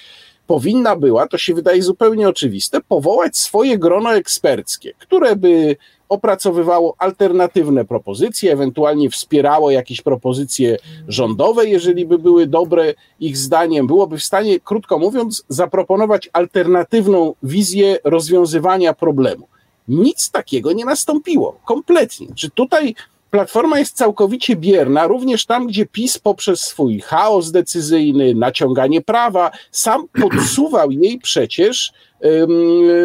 powinna 0.47 0.95
była, 0.95 1.27
to 1.27 1.37
się 1.37 1.53
wydaje 1.53 1.83
zupełnie 1.83 2.29
oczywiste, 2.29 2.81
powołać 2.81 3.37
swoje 3.37 3.77
grono 3.77 4.15
eksperckie, 4.15 4.93
które 4.99 5.35
by 5.35 5.75
opracowywało 6.09 6.95
alternatywne 6.97 7.85
propozycje, 7.85 8.53
ewentualnie 8.53 9.09
wspierało 9.09 9.71
jakieś 9.71 10.01
propozycje 10.01 10.77
rządowe, 11.07 11.65
jeżeli 11.65 12.05
by 12.05 12.19
były 12.19 12.47
dobre 12.47 12.93
ich 13.19 13.37
zdaniem, 13.37 13.87
byłoby 13.87 14.17
w 14.17 14.23
stanie, 14.23 14.59
krótko 14.59 14.99
mówiąc, 14.99 15.45
zaproponować 15.49 16.29
alternatywną 16.33 17.33
wizję 17.43 17.97
rozwiązywania 18.03 18.93
problemu. 18.93 19.47
Nic 19.87 20.31
takiego 20.31 20.73
nie 20.73 20.85
nastąpiło, 20.85 21.59
kompletnie. 21.65 22.27
Czy 22.35 22.49
tutaj 22.49 22.95
Platforma 23.31 23.79
jest 23.79 23.95
całkowicie 23.95 24.55
bierna, 24.55 25.07
również 25.07 25.45
tam, 25.45 25.67
gdzie 25.67 25.85
PiS 25.85 26.17
poprzez 26.19 26.61
swój 26.61 26.99
chaos 26.99 27.51
decyzyjny, 27.51 28.35
naciąganie 28.35 29.01
prawa, 29.01 29.51
sam 29.71 30.07
podsuwał 30.21 30.91
jej 30.91 31.19
przecież 31.19 31.93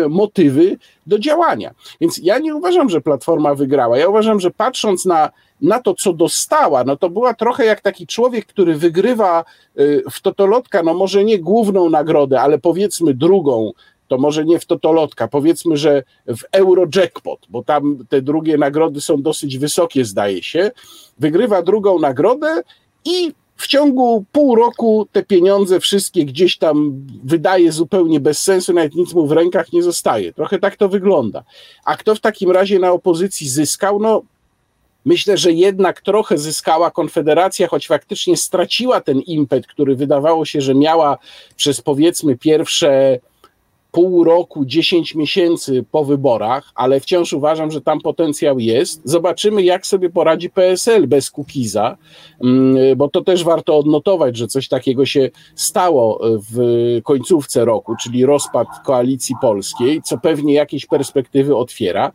motywy 0.09 0.79
do 1.07 1.19
działania. 1.19 1.75
Więc 2.01 2.21
ja 2.23 2.39
nie 2.39 2.55
uważam, 2.55 2.89
że 2.89 3.01
Platforma 3.01 3.55
wygrała. 3.55 3.99
Ja 3.99 4.09
uważam, 4.09 4.41
że 4.41 4.51
patrząc 4.51 5.05
na, 5.05 5.31
na 5.61 5.81
to, 5.81 5.95
co 5.95 6.13
dostała, 6.13 6.85
no 6.85 6.97
to 6.97 7.11
była 7.11 7.35
trochę 7.35 7.65
jak 7.65 7.81
taki 7.81 8.07
człowiek, 8.07 8.47
który 8.47 8.75
wygrywa 8.75 9.45
y, 9.79 10.03
w 10.11 10.21
Totolotka, 10.21 10.83
no 10.83 10.95
może 10.95 11.25
nie 11.25 11.39
główną 11.39 11.91
nagrodę, 11.91 12.41
ale 12.41 12.59
powiedzmy 12.59 13.15
drugą 13.15 13.73
to 14.11 14.19
może 14.19 14.45
nie 14.45 14.59
w 14.59 14.67
Totolotka, 14.67 15.29
powiedzmy, 15.29 15.77
że 15.77 16.03
w 16.27 16.43
Eurojackpot, 16.53 17.47
bo 17.49 17.63
tam 17.63 18.05
te 18.09 18.23
drugie 18.23 18.59
nagrody 18.59 19.01
są 19.01 19.23
dosyć 19.23 19.59
wysokie, 19.59 20.05
zdaje 20.05 20.43
się, 20.43 20.71
wygrywa 21.19 21.63
drugą 21.63 21.99
nagrodę 21.99 22.63
i 23.05 23.33
w 23.57 23.67
ciągu 23.67 24.25
pół 24.33 24.55
roku 24.55 25.09
te 25.13 25.23
pieniądze 25.23 25.81
wszystkie 25.81 26.25
gdzieś 26.25 26.59
tam 26.59 27.07
wydaje 27.25 27.73
zupełnie 27.73 28.21
bez 28.21 28.43
sensu, 28.43 28.73
nawet 28.73 28.95
nic 28.95 29.15
mu 29.15 29.27
w 29.27 29.33
rękach 29.33 29.73
nie 29.73 29.83
zostaje. 29.83 30.33
Trochę 30.33 30.59
tak 30.59 30.77
to 30.77 30.89
wygląda. 30.89 31.45
A 31.85 31.97
kto 31.97 32.15
w 32.15 32.21
takim 32.21 32.51
razie 32.51 32.79
na 32.79 32.93
opozycji 32.93 33.49
zyskał? 33.49 34.01
No, 34.01 34.23
myślę, 35.05 35.37
że 35.37 35.53
jednak 35.53 36.01
trochę 36.01 36.39
zyskała 36.39 36.91
Konfederacja, 36.91 37.69
choć 37.69 37.87
faktycznie 37.87 38.37
straciła 38.37 39.01
ten 39.01 39.21
impet, 39.21 39.67
który 39.67 39.97
wydawało 39.97 40.45
się, 40.45 40.61
że 40.61 40.75
miała 40.75 41.19
przez 41.57 41.81
powiedzmy 41.81 42.37
pierwsze 42.37 43.19
pół 43.93 44.25
roku, 44.25 44.65
10 44.65 45.15
miesięcy 45.15 45.85
po 45.91 46.05
wyborach, 46.05 46.73
ale 46.75 47.01
wciąż 47.01 47.33
uważam, 47.33 47.71
że 47.71 47.81
tam 47.81 48.01
potencjał 48.01 48.59
jest. 48.59 49.01
Zobaczymy, 49.05 49.63
jak 49.63 49.87
sobie 49.87 50.11
poradzi 50.11 50.51
PSL 50.51 51.07
bez 51.07 51.31
Kukiza, 51.31 51.97
mm, 52.45 52.97
bo 52.97 53.09
to 53.09 53.25
też 53.25 53.45
warto 53.45 53.79
odnotować, 53.79 54.37
że 54.37 54.47
coś 54.47 54.69
takiego 54.69 55.07
się 55.07 55.31
stało 55.55 56.21
w 56.51 56.59
końcówce 57.05 57.65
roku, 57.65 57.97
czyli 58.03 58.27
rozpad 58.27 58.69
koalicji 58.85 59.35
polskiej, 59.41 60.03
co 60.03 60.19
pewnie 60.19 60.55
jakieś 60.55 60.87
perspektywy 60.87 61.57
otwiera. 61.57 62.13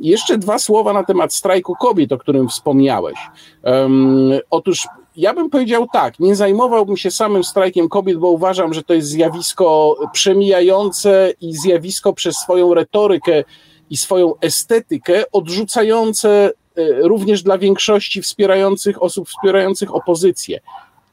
Jeszcze 0.00 0.38
dwa 0.38 0.58
słowa 0.58 0.92
na 0.92 1.04
temat 1.04 1.34
strajku 1.34 1.74
kobiet, 1.80 2.12
o 2.12 2.18
którym 2.18 2.48
wspomniałeś. 2.48 3.18
Um, 3.64 4.32
otóż 4.50 4.88
ja 5.18 5.34
bym 5.34 5.50
powiedział 5.50 5.86
tak, 5.92 6.20
nie 6.20 6.36
zajmowałbym 6.36 6.96
się 6.96 7.10
samym 7.10 7.44
strajkiem 7.44 7.88
kobiet, 7.88 8.18
bo 8.18 8.28
uważam, 8.28 8.74
że 8.74 8.82
to 8.82 8.94
jest 8.94 9.08
zjawisko 9.08 9.96
przemijające 10.12 11.32
i 11.40 11.56
zjawisko 11.56 12.12
przez 12.12 12.36
swoją 12.36 12.74
retorykę 12.74 13.44
i 13.90 13.96
swoją 13.96 14.34
estetykę 14.40 15.22
odrzucające 15.32 16.50
e, 16.76 16.82
również 17.02 17.42
dla 17.42 17.58
większości 17.58 18.22
wspierających 18.22 19.02
osób 19.02 19.28
wspierających 19.28 19.94
opozycję 19.94 20.60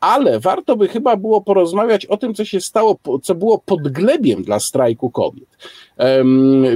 ale 0.06 0.40
warto 0.40 0.76
by 0.76 0.88
chyba 0.88 1.16
było 1.16 1.42
porozmawiać 1.42 2.06
o 2.06 2.18
tym, 2.18 2.34
co 2.34 2.46
się 2.46 2.62
stało, 2.62 2.98
co 3.24 3.36
było 3.36 3.58
podglebiem 3.66 4.44
dla 4.44 4.60
strajku 4.60 5.10
kobiet. 5.10 5.58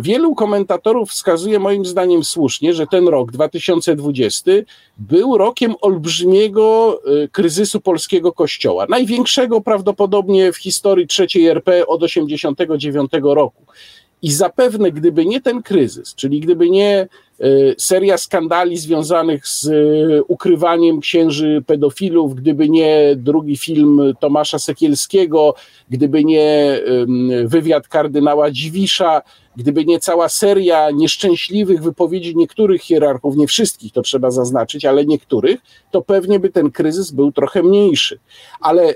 Wielu 0.02 0.36
komentatorów 0.36 1.10
wskazuje 1.10 1.60
moim 1.60 1.86
zdaniem 1.86 2.24
słusznie, 2.24 2.74
że 2.74 2.88
ten 2.88 3.08
rok 3.08 3.32
2020 3.32 4.52
był 4.98 5.38
rokiem 5.38 5.76
olbrzymiego 5.82 7.00
e, 7.24 7.28
kryzysu 7.28 7.82
polskiego 7.82 8.32
kościoła, 8.32 8.86
największego 8.90 9.62
prawdopodobnie 9.62 10.52
w 10.52 10.58
historii 10.58 11.08
trzeciej 11.08 11.48
RP 11.48 11.88
od 11.88 12.02
1989 12.02 13.12
roku. 13.36 13.66
I 14.22 14.32
zapewne, 14.32 14.92
gdyby 14.92 15.26
nie 15.26 15.42
ten 15.42 15.64
kryzys, 15.64 16.16
czyli 16.16 16.40
gdyby 16.40 16.70
nie 16.70 17.08
seria 17.78 18.18
skandali 18.18 18.78
związanych 18.78 19.48
z 19.48 19.68
e, 19.68 20.24
ukrywaniem 20.24 21.00
księży 21.00 21.64
pedofilów, 21.68 22.36
gdyby 22.36 22.70
nie 22.70 23.16
drugi 23.16 23.58
film 23.58 24.02
Tomasza 24.20 24.60
Sekielskiego, 24.60 25.56
gdyby 25.90 26.24
nie 26.24 26.80
wywiad 27.46 27.88
kardynała 27.88 28.52
Dziwisza, 28.52 29.22
gdyby 29.56 29.86
nie 29.86 30.00
cała 30.00 30.30
seria 30.30 30.92
nieszczęśliwych 30.92 31.84
wypowiedzi 31.84 32.36
niektórych 32.36 32.82
hierarchów, 32.82 33.36
nie 33.36 33.48
wszystkich 33.48 33.94
to 33.94 34.02
trzeba 34.02 34.32
zaznaczyć, 34.32 34.86
ale 34.86 35.06
niektórych, 35.06 35.60
to 35.92 36.02
pewnie 36.02 36.40
by 36.40 36.50
ten 36.50 36.72
kryzys 36.72 37.12
był 37.12 37.32
trochę 37.32 37.64
mniejszy. 37.64 38.20
Ale 38.62 38.94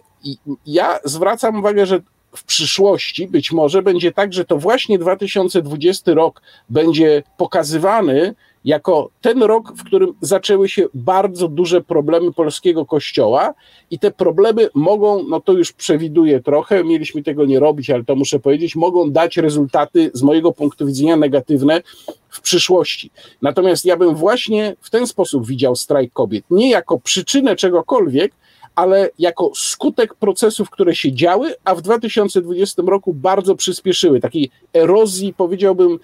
ja 0.66 1.00
zwracam 1.06 1.60
uwagę, 1.60 1.86
że 1.86 2.02
w 2.36 2.44
przyszłości 2.44 3.28
być 3.28 3.52
może 3.52 3.82
będzie 3.82 4.12
tak, 4.12 4.34
że 4.34 4.46
to 4.46 4.58
właśnie 4.58 5.00
2020 5.00 6.14
rok 6.14 6.42
będzie 6.70 7.24
pokazywany 7.38 8.36
jako 8.66 9.10
ten 9.22 9.44
rok, 9.44 9.74
w 9.78 9.84
którym 9.84 10.14
zaczęły 10.22 10.70
się 10.70 10.86
bardzo 10.94 11.48
duże 11.48 11.82
problemy 11.82 12.34
polskiego 12.34 12.86
kościoła 12.86 13.54
i 13.92 14.00
te 14.00 14.12
problemy 14.12 14.70
mogą, 14.74 15.24
no 15.24 15.42
to 15.42 15.54
już 15.54 15.72
przewiduję 15.72 16.42
trochę, 16.42 16.84
mieliśmy 16.84 17.24
tego 17.24 17.46
nie 17.46 17.60
robić, 17.60 17.90
ale 17.90 18.04
to 18.04 18.16
muszę 18.16 18.40
powiedzieć, 18.40 18.76
mogą 18.76 19.12
dać 19.12 19.38
rezultaty 19.38 20.12
z 20.14 20.24
mojego 20.24 20.52
punktu 20.52 20.88
widzenia 20.88 21.18
negatywne 21.18 21.82
w 22.30 22.42
przyszłości. 22.42 23.12
Natomiast 23.42 23.86
ja 23.86 23.98
bym 23.98 24.16
właśnie 24.16 24.76
w 24.82 24.90
ten 24.90 25.08
sposób 25.08 25.48
widział 25.48 25.76
strajk 25.76 26.14
kobiet, 26.14 26.46
nie 26.50 26.70
jako 26.70 27.00
przyczynę 27.00 27.56
czegokolwiek, 27.56 28.34
ale 28.76 29.10
jako 29.20 29.52
skutek 29.56 30.14
procesów, 30.14 30.70
które 30.70 30.96
się 30.96 31.14
działy, 31.14 31.56
a 31.64 31.76
w 31.76 31.82
2020 31.82 32.84
roku 32.88 33.14
bardzo 33.14 33.56
przyspieszyły, 33.56 34.20
takiej 34.20 34.50
erozji, 34.74 35.34
powiedziałbym, 35.34 36.00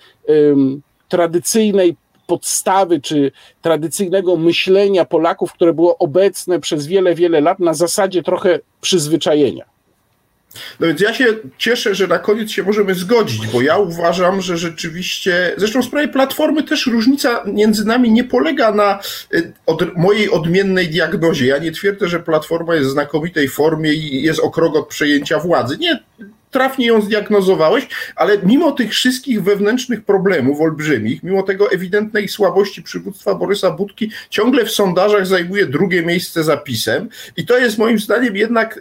tradycyjnej 1.10 1.95
podstawy 2.27 3.01
czy 3.01 3.32
tradycyjnego 3.62 4.38
myślenia 4.38 5.05
Polaków, 5.05 5.53
które 5.53 5.73
było 5.73 5.97
obecne 5.97 6.60
przez 6.60 6.88
wiele, 6.88 7.15
wiele 7.15 7.41
lat 7.41 7.60
na 7.60 7.73
zasadzie 7.73 8.23
trochę 8.23 8.60
przyzwyczajenia. 8.82 9.65
No 10.80 10.88
więc 10.88 11.02
ja 11.02 11.14
się 11.14 11.26
cieszę, 11.58 11.96
że 11.96 12.08
na 12.08 12.20
koniec 12.20 12.52
się 12.52 12.64
możemy 12.64 12.96
zgodzić, 12.96 13.48
bo 13.48 13.62
ja 13.62 13.78
uważam, 13.78 14.42
że 14.42 14.58
rzeczywiście, 14.58 15.54
zresztą 15.58 15.82
w 15.82 15.86
sprawie 15.86 16.08
platformy 16.08 16.64
też 16.64 16.88
różnica 16.88 17.44
między 17.46 17.86
nami 17.86 18.12
nie 18.12 18.24
polega 18.24 18.72
na 18.72 19.00
y, 19.34 19.54
od, 19.66 19.98
mojej 19.98 20.30
odmiennej 20.30 20.90
diagnozie. 20.90 21.46
Ja 21.46 21.58
nie 21.58 21.72
twierdzę, 21.72 22.08
że 22.08 22.20
platforma 22.20 22.76
jest 22.76 22.88
w 22.88 22.92
znakomitej 22.92 23.48
formie 23.48 23.94
i 23.94 24.24
jest 24.24 24.40
o 24.40 24.50
krok 24.50 24.76
od 24.76 24.88
przejęcia 24.88 25.40
władzy. 25.40 25.78
Nie, 25.78 26.00
trafnie 26.52 26.88
ją 26.88 27.02
zdiagnozowałeś, 27.02 27.88
ale 28.16 28.38
mimo 28.44 28.72
tych 28.72 28.92
wszystkich 28.92 29.44
wewnętrznych 29.44 30.04
problemów 30.04 30.62
olbrzymich, 30.62 31.24
mimo 31.24 31.44
tego 31.44 31.72
ewidentnej 31.72 32.28
słabości 32.28 32.84
przywództwa 32.84 33.36
Borysa 33.36 33.72
Budki, 33.72 34.12
ciągle 34.30 34.66
w 34.66 34.72
sondażach 34.72 35.28
zajmuje 35.28 35.66
drugie 35.66 36.04
miejsce 36.04 36.44
za 36.44 36.58
PiSem 36.58 37.10
i 37.38 37.46
to 37.46 37.58
jest 37.58 37.78
moim 37.78 38.00
zdaniem 38.00 38.36
jednak 38.36 38.80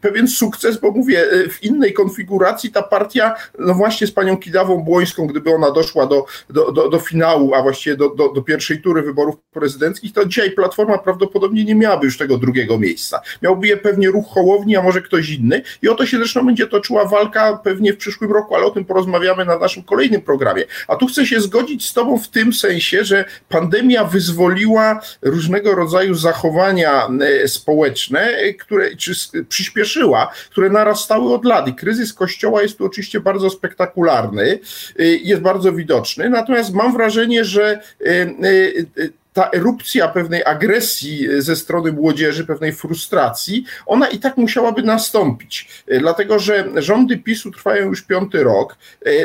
pewien 0.00 0.28
sukces, 0.28 0.80
bo 0.80 0.90
mówię, 0.90 1.26
w 1.50 1.62
innej 1.62 1.92
konfiguracji 1.92 2.70
ta 2.70 2.82
partia, 2.82 3.34
no 3.58 3.74
właśnie 3.74 4.06
z 4.06 4.12
panią 4.12 4.36
Kidawą 4.36 4.82
Błońską, 4.82 5.26
gdyby 5.26 5.54
ona 5.54 5.70
doszła 5.70 6.06
do, 6.06 6.24
do, 6.50 6.72
do, 6.72 6.88
do 6.88 6.98
finału, 6.98 7.54
a 7.54 7.62
właściwie 7.62 7.96
do, 7.96 8.14
do, 8.14 8.32
do 8.32 8.42
pierwszej 8.42 8.82
tury 8.82 9.02
wyborów 9.02 9.34
prezydenckich, 9.52 10.12
to 10.12 10.26
dzisiaj 10.26 10.50
Platforma 10.50 10.98
prawdopodobnie 10.98 11.64
nie 11.64 11.74
miałaby 11.74 12.06
już 12.06 12.18
tego 12.18 12.38
drugiego 12.38 12.78
miejsca. 12.78 13.20
Miałby 13.42 13.66
je 13.66 13.76
pewnie 13.76 14.08
ruch 14.08 14.26
Hołowni, 14.28 14.76
a 14.76 14.82
może 14.82 15.02
ktoś 15.02 15.30
inny 15.30 15.62
i 15.82 15.88
o 15.88 15.94
to 15.94 16.06
się 16.06 16.16
zresztą 16.16 16.46
będzie 16.46 16.59
toczyła 16.66 17.04
walka 17.04 17.60
pewnie 17.64 17.92
w 17.92 17.96
przyszłym 17.96 18.32
roku, 18.32 18.54
ale 18.54 18.64
o 18.64 18.70
tym 18.70 18.84
porozmawiamy 18.84 19.44
na 19.44 19.58
naszym 19.58 19.82
kolejnym 19.82 20.20
programie. 20.20 20.64
A 20.88 20.96
tu 20.96 21.06
chcę 21.06 21.26
się 21.26 21.40
zgodzić 21.40 21.88
z 21.88 21.92
Tobą 21.92 22.18
w 22.18 22.28
tym 22.28 22.52
sensie, 22.52 23.04
że 23.04 23.24
pandemia 23.48 24.04
wyzwoliła 24.04 25.00
różnego 25.22 25.74
rodzaju 25.74 26.14
zachowania 26.14 27.08
e, 27.20 27.48
społeczne, 27.48 28.28
które 28.58 28.96
czy 28.96 29.12
przyspieszyła, 29.48 30.32
które 30.50 30.70
narastały 30.70 31.34
od 31.34 31.44
lat. 31.44 31.68
I 31.68 31.74
kryzys 31.74 32.12
Kościoła 32.12 32.62
jest 32.62 32.78
tu 32.78 32.86
oczywiście 32.86 33.20
bardzo 33.20 33.50
spektakularny, 33.50 34.58
e, 34.98 35.04
jest 35.04 35.42
bardzo 35.42 35.72
widoczny. 35.72 36.30
Natomiast 36.30 36.74
mam 36.74 36.92
wrażenie, 36.92 37.44
że 37.44 37.80
e, 38.06 38.26
ta 39.32 39.50
erupcja 39.50 40.08
pewnej 40.08 40.44
agresji 40.44 41.28
ze 41.38 41.56
strony 41.56 41.92
młodzieży, 41.92 42.46
pewnej 42.46 42.72
frustracji, 42.72 43.64
ona 43.86 44.08
i 44.08 44.18
tak 44.18 44.36
musiałaby 44.36 44.82
nastąpić. 44.82 45.84
Dlatego, 46.00 46.38
że 46.38 46.64
rządy 46.76 47.18
PiSu 47.18 47.50
trwają 47.50 47.86
już 47.86 48.02
piąty 48.02 48.44
rok. 48.44 48.76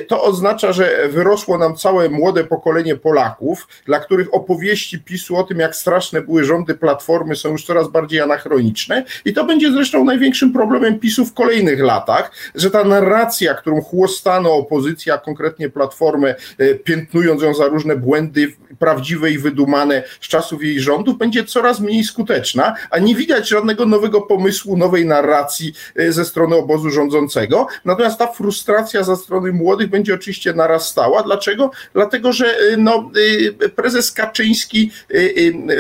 To 0.08 0.24
oznacza, 0.24 0.74
że 0.74 1.08
wyrosło 1.10 1.58
nam 1.58 1.76
całe 1.76 2.10
młode 2.10 2.44
pokolenie 2.44 2.96
Polaków, 2.96 3.68
dla 3.86 4.00
których 4.00 4.34
opowieści 4.34 5.00
PiSu 5.00 5.38
o 5.38 5.44
tym, 5.44 5.60
jak 5.60 5.76
straszne 5.76 6.22
były 6.22 6.44
rządy 6.44 6.74
Platformy, 6.74 7.36
są 7.36 7.52
już 7.52 7.65
coraz 7.65 7.88
bardziej 7.88 8.22
anachroniczne. 8.22 9.04
I 9.26 9.34
to 9.34 9.46
będzie 9.46 9.72
zresztą 9.72 10.06
największym 10.06 10.54
problemem 10.54 11.00
PiSu 11.00 11.26
w 11.26 11.34
kolejnych 11.34 11.80
latach, 11.80 12.32
że 12.56 12.72
ta 12.72 12.84
narracja, 12.84 13.54
którą 13.54 13.82
chłostano 13.82 14.54
opozycja, 14.54 15.18
konkretnie 15.18 15.70
Platformę, 15.70 16.36
piętnując 16.84 17.41
ją 17.41 17.54
za 17.54 17.68
różne 17.68 17.96
błędy 17.96 18.54
prawdziwe 18.80 19.32
i 19.32 19.38
wydumane, 19.38 20.04
z 20.22 20.28
czasów 20.28 20.64
jej 20.64 20.80
rządów 20.80 21.18
będzie 21.18 21.44
coraz 21.44 21.80
mniej 21.80 22.04
skuteczna, 22.04 22.76
a 22.90 23.00
nie 23.00 23.16
widać 23.16 23.50
żadnego 23.50 23.86
nowego 23.86 24.22
pomysłu, 24.22 24.78
nowej 24.78 25.06
narracji 25.06 25.74
e, 25.96 26.12
ze 26.12 26.26
strony 26.26 26.56
obozu 26.56 26.90
rządzącego. 26.90 27.68
Natomiast 27.86 28.20
ta 28.20 28.28
frustracja 28.28 29.04
ze 29.04 29.16
strony 29.16 29.54
młodych 29.54 29.90
będzie 29.90 30.14
oczywiście 30.14 30.54
narastała. 30.54 31.24
Dlaczego? 31.24 31.72
Dlatego, 31.94 32.34
że 32.34 32.46
e, 32.46 32.78
no, 32.78 33.12
e, 33.62 33.70
prezes 33.70 34.12
Kaczyński 34.12 34.92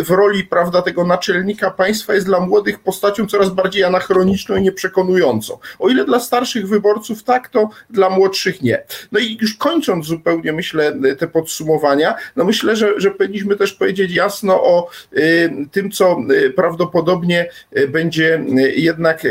w 0.03 0.09
roli 0.09 0.43
prawda, 0.43 0.81
tego 0.81 1.05
naczelnika 1.05 1.71
państwa 1.71 2.13
jest 2.13 2.25
dla 2.25 2.39
młodych 2.39 2.79
postacią 2.79 3.27
coraz 3.27 3.49
bardziej 3.49 3.83
anachroniczną 3.83 4.55
i 4.55 4.61
nieprzekonującą. 4.61 5.57
O 5.79 5.89
ile 5.89 6.05
dla 6.05 6.19
starszych 6.19 6.67
wyborców 6.67 7.23
tak, 7.23 7.49
to 7.49 7.69
dla 7.89 8.09
młodszych 8.09 8.61
nie. 8.61 8.83
No 9.11 9.19
i 9.19 9.37
już 9.41 9.53
kończąc 9.53 10.05
zupełnie, 10.05 10.53
myślę, 10.53 10.93
te 11.19 11.27
podsumowania, 11.27 12.15
no 12.35 12.43
myślę, 12.45 12.75
że, 12.75 12.84
że 12.97 13.11
powinniśmy 13.11 13.55
też 13.55 13.73
powiedzieć 13.73 14.15
jasno 14.15 14.63
o 14.63 14.89
y, 15.17 15.49
tym, 15.71 15.91
co 15.91 16.17
y, 16.31 16.49
prawdopodobnie 16.49 17.49
y, 17.77 17.87
będzie 17.87 18.43
jednak 18.75 19.27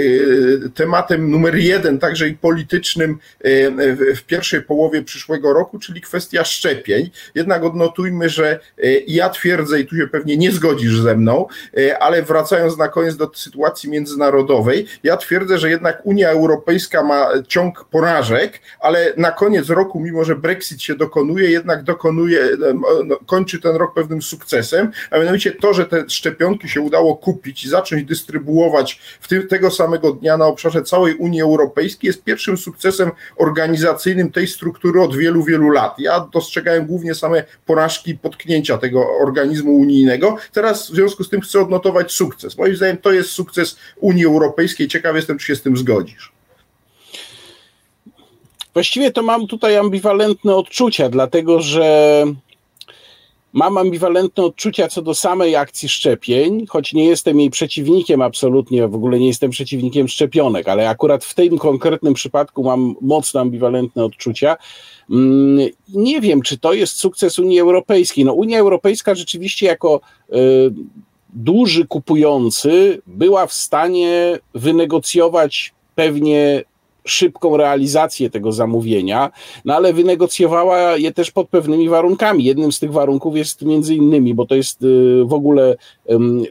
tematem 0.74 1.30
numer 1.30 1.56
jeden, 1.56 1.98
także 1.98 2.28
i 2.28 2.34
politycznym 2.34 3.18
w 4.16 4.22
pierwszej 4.26 4.62
połowie 4.62 5.02
przyszłego 5.02 5.52
roku, 5.52 5.78
czyli 5.78 6.00
kwestia 6.00 6.44
szczepień. 6.44 7.10
Jednak 7.34 7.64
odnotujmy, 7.64 8.28
że 8.28 8.60
ja 9.06 9.28
twierdzę, 9.28 9.80
i 9.80 9.86
tu 9.86 9.96
się 9.96 10.06
pewnie 10.06 10.36
nie 10.36 10.52
zgodzisz 10.52 11.00
ze 11.00 11.16
mną, 11.16 11.46
ale 12.00 12.22
wracając 12.22 12.76
na 12.76 12.88
koniec 12.88 13.16
do 13.16 13.30
sytuacji 13.34 13.90
międzynarodowej, 13.90 14.86
ja 15.02 15.16
twierdzę, 15.16 15.58
że 15.58 15.70
jednak 15.70 16.00
Unia 16.04 16.30
Europejska 16.30 17.02
ma 17.02 17.28
ciąg 17.48 17.84
porażek, 17.84 18.60
ale 18.80 19.12
na 19.16 19.32
koniec 19.32 19.68
roku, 19.68 20.00
mimo 20.00 20.24
że 20.24 20.36
Brexit 20.36 20.82
się 20.82 20.94
dokonuje, 20.94 21.50
jednak 21.50 21.82
dokonuje, 21.82 22.40
no, 23.04 23.18
kończy 23.26 23.43
ten 23.44 23.76
rok 23.76 23.94
pewnym 23.94 24.22
sukcesem 24.22 24.90
a 25.10 25.18
mianowicie 25.18 25.52
to, 25.52 25.74
że 25.74 25.86
te 25.86 26.04
szczepionki 26.08 26.68
się 26.68 26.80
udało 26.80 27.16
kupić 27.16 27.64
i 27.64 27.68
zacząć 27.68 28.04
dystrybuować 28.04 29.00
w 29.20 29.48
tego 29.48 29.70
samego 29.70 30.12
dnia 30.12 30.36
na 30.36 30.46
obszarze 30.46 30.82
całej 30.82 31.14
Unii 31.14 31.42
Europejskiej, 31.42 32.08
jest 32.08 32.24
pierwszym 32.24 32.56
sukcesem 32.56 33.10
organizacyjnym 33.36 34.32
tej 34.32 34.46
struktury 34.46 35.00
od 35.00 35.16
wielu, 35.16 35.44
wielu 35.44 35.70
lat. 35.70 35.98
Ja 35.98 36.28
dostrzegałem 36.32 36.86
głównie 36.86 37.14
same 37.14 37.44
porażki 37.66 38.14
potknięcia 38.14 38.78
tego 38.78 39.06
organizmu 39.20 39.76
unijnego. 39.76 40.36
Teraz 40.52 40.90
w 40.90 40.94
związku 40.94 41.24
z 41.24 41.28
tym 41.28 41.40
chcę 41.40 41.60
odnotować 41.60 42.12
sukces. 42.12 42.58
Moim 42.58 42.76
zdaniem 42.76 42.96
to 42.96 43.12
jest 43.12 43.30
sukces 43.30 43.76
Unii 44.00 44.24
Europejskiej. 44.24 44.88
Ciekaw 44.88 45.16
jestem, 45.16 45.38
czy 45.38 45.46
się 45.46 45.56
z 45.56 45.62
tym 45.62 45.76
zgodzisz. 45.76 46.32
Właściwie 48.74 49.10
to 49.10 49.22
mam 49.22 49.46
tutaj 49.46 49.76
ambiwalentne 49.76 50.56
odczucia, 50.56 51.08
dlatego 51.08 51.60
że 51.60 52.24
Mam 53.54 53.78
ambiwalentne 53.78 54.44
odczucia 54.44 54.88
co 54.88 55.02
do 55.02 55.14
samej 55.14 55.56
akcji 55.56 55.88
szczepień, 55.88 56.66
choć 56.66 56.92
nie 56.92 57.04
jestem 57.04 57.40
jej 57.40 57.50
przeciwnikiem 57.50 58.22
absolutnie, 58.22 58.88
w 58.88 58.94
ogóle 58.94 59.18
nie 59.18 59.26
jestem 59.26 59.50
przeciwnikiem 59.50 60.08
szczepionek, 60.08 60.68
ale 60.68 60.88
akurat 60.88 61.24
w 61.24 61.34
tym 61.34 61.58
konkretnym 61.58 62.14
przypadku 62.14 62.64
mam 62.64 62.94
mocno 63.00 63.40
ambiwalentne 63.40 64.04
odczucia. 64.04 64.56
Mm, 65.10 65.68
nie 65.88 66.20
wiem, 66.20 66.42
czy 66.42 66.58
to 66.58 66.72
jest 66.72 66.96
sukces 66.96 67.38
Unii 67.38 67.60
Europejskiej. 67.60 68.24
No, 68.24 68.32
Unia 68.32 68.58
Europejska 68.58 69.14
rzeczywiście 69.14 69.66
jako 69.66 70.00
y, 70.32 70.34
duży 71.28 71.86
kupujący 71.86 73.02
była 73.06 73.46
w 73.46 73.52
stanie 73.52 74.38
wynegocjować 74.54 75.74
pewnie 75.94 76.64
szybką 77.06 77.56
realizację 77.56 78.30
tego 78.30 78.52
zamówienia, 78.52 79.30
no 79.64 79.74
ale 79.74 79.92
wynegocjowała 79.92 80.96
je 80.96 81.12
też 81.12 81.30
pod 81.30 81.48
pewnymi 81.48 81.88
warunkami. 81.88 82.44
Jednym 82.44 82.72
z 82.72 82.78
tych 82.78 82.92
warunków 82.92 83.36
jest 83.36 83.62
między 83.62 83.94
innymi, 83.94 84.34
bo 84.34 84.46
to 84.46 84.54
jest 84.54 84.82
y, 84.82 85.24
w 85.24 85.32
ogóle 85.32 85.76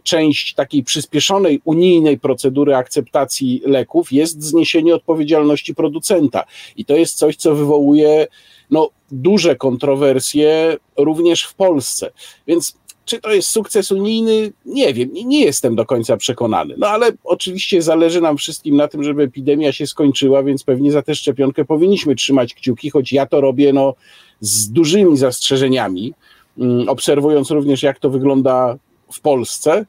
część 0.03 0.53
takiej 0.53 0.83
przyspieszonej 0.83 1.61
unijnej 1.65 2.19
procedury 2.19 2.75
akceptacji 2.75 3.61
leków, 3.65 4.11
jest 4.11 4.43
zniesienie 4.43 4.95
odpowiedzialności 4.95 5.75
producenta. 5.75 6.43
I 6.75 6.85
to 6.85 6.95
jest 6.95 7.17
coś, 7.17 7.35
co 7.35 7.55
wywołuje 7.55 8.27
no, 8.71 8.89
duże 9.11 9.55
kontrowersje 9.55 10.77
również 10.97 11.43
w 11.43 11.53
Polsce. 11.53 12.11
Więc 12.47 12.77
czy 13.05 13.21
to 13.21 13.33
jest 13.33 13.49
sukces 13.49 13.91
unijny? 13.91 14.51
Nie 14.65 14.93
wiem, 14.93 15.09
nie 15.13 15.41
jestem 15.45 15.75
do 15.75 15.85
końca 15.85 16.17
przekonany. 16.17 16.75
No 16.77 16.87
ale 16.87 17.11
oczywiście 17.23 17.81
zależy 17.81 18.21
nam 18.21 18.37
wszystkim 18.37 18.75
na 18.75 18.87
tym, 18.87 19.03
żeby 19.03 19.23
epidemia 19.23 19.71
się 19.71 19.87
skończyła, 19.87 20.43
więc 20.43 20.63
pewnie 20.63 20.91
za 20.91 21.01
tę 21.01 21.15
szczepionkę 21.15 21.65
powinniśmy 21.65 22.15
trzymać 22.15 22.53
kciuki, 22.53 22.89
choć 22.89 23.13
ja 23.13 23.25
to 23.25 23.41
robię 23.41 23.73
no, 23.73 23.95
z 24.39 24.71
dużymi 24.71 25.17
zastrzeżeniami, 25.17 26.13
mm, 26.57 26.89
obserwując 26.89 27.51
również, 27.51 27.83
jak 27.83 27.99
to 27.99 28.09
wygląda 28.09 28.77
w 29.11 29.21
Polsce. 29.21 29.85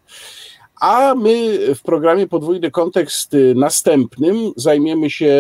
A 0.81 1.15
my 1.15 1.59
w 1.75 1.83
programie 1.83 2.27
Podwójny 2.27 2.71
Kontekst 2.71 3.37
następnym 3.55 4.53
zajmiemy 4.57 5.11
się 5.11 5.35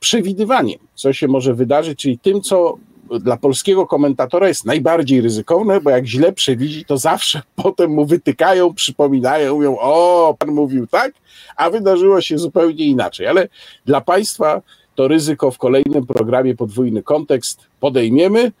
przewidywaniem, 0.00 0.78
co 0.94 1.12
się 1.12 1.28
może 1.28 1.54
wydarzyć, 1.54 1.98
czyli 1.98 2.18
tym, 2.18 2.40
co 2.40 2.78
dla 3.20 3.36
polskiego 3.36 3.86
komentatora 3.86 4.48
jest 4.48 4.64
najbardziej 4.64 5.20
ryzykowne, 5.20 5.80
bo 5.80 5.90
jak 5.90 6.06
źle 6.06 6.32
przewidzi, 6.32 6.84
to 6.84 6.98
zawsze 6.98 7.42
potem 7.62 7.90
mu 7.90 8.06
wytykają, 8.06 8.74
przypominają, 8.74 9.54
mówią, 9.54 9.76
o, 9.80 10.36
pan 10.38 10.50
mówił 10.50 10.86
tak, 10.86 11.12
a 11.56 11.70
wydarzyło 11.70 12.20
się 12.20 12.38
zupełnie 12.38 12.86
inaczej. 12.86 13.26
Ale 13.26 13.48
dla 13.86 14.00
państwa 14.00 14.62
to 14.94 15.08
ryzyko 15.08 15.50
w 15.50 15.58
kolejnym 15.58 16.06
programie 16.06 16.56
Podwójny 16.56 17.02
Kontekst 17.02 17.60
podejmiemy. 17.80 18.52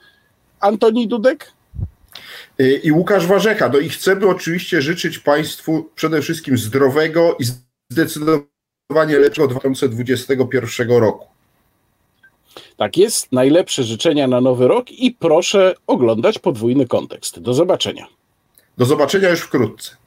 Antoni 0.60 1.08
Dudek? 1.08 1.52
I 2.82 2.92
Łukasz 2.92 3.26
Warzecha. 3.26 3.68
No 3.68 3.78
i 3.78 3.88
chcemy 3.88 4.28
oczywiście 4.28 4.82
życzyć 4.82 5.18
Państwu 5.18 5.90
przede 5.94 6.22
wszystkim 6.22 6.58
zdrowego 6.58 7.36
i 7.40 7.44
zdecydowanie 7.92 9.18
lepszego 9.18 9.48
2021 9.48 10.90
roku. 10.90 11.31
Tak 12.76 12.96
jest, 12.96 13.32
najlepsze 13.32 13.82
życzenia 13.82 14.26
na 14.26 14.40
nowy 14.40 14.68
rok 14.68 14.90
i 14.90 15.10
proszę 15.10 15.74
oglądać 15.86 16.38
podwójny 16.38 16.86
kontekst. 16.86 17.40
Do 17.40 17.54
zobaczenia. 17.54 18.06
Do 18.78 18.84
zobaczenia 18.84 19.28
już 19.28 19.40
wkrótce. 19.40 20.01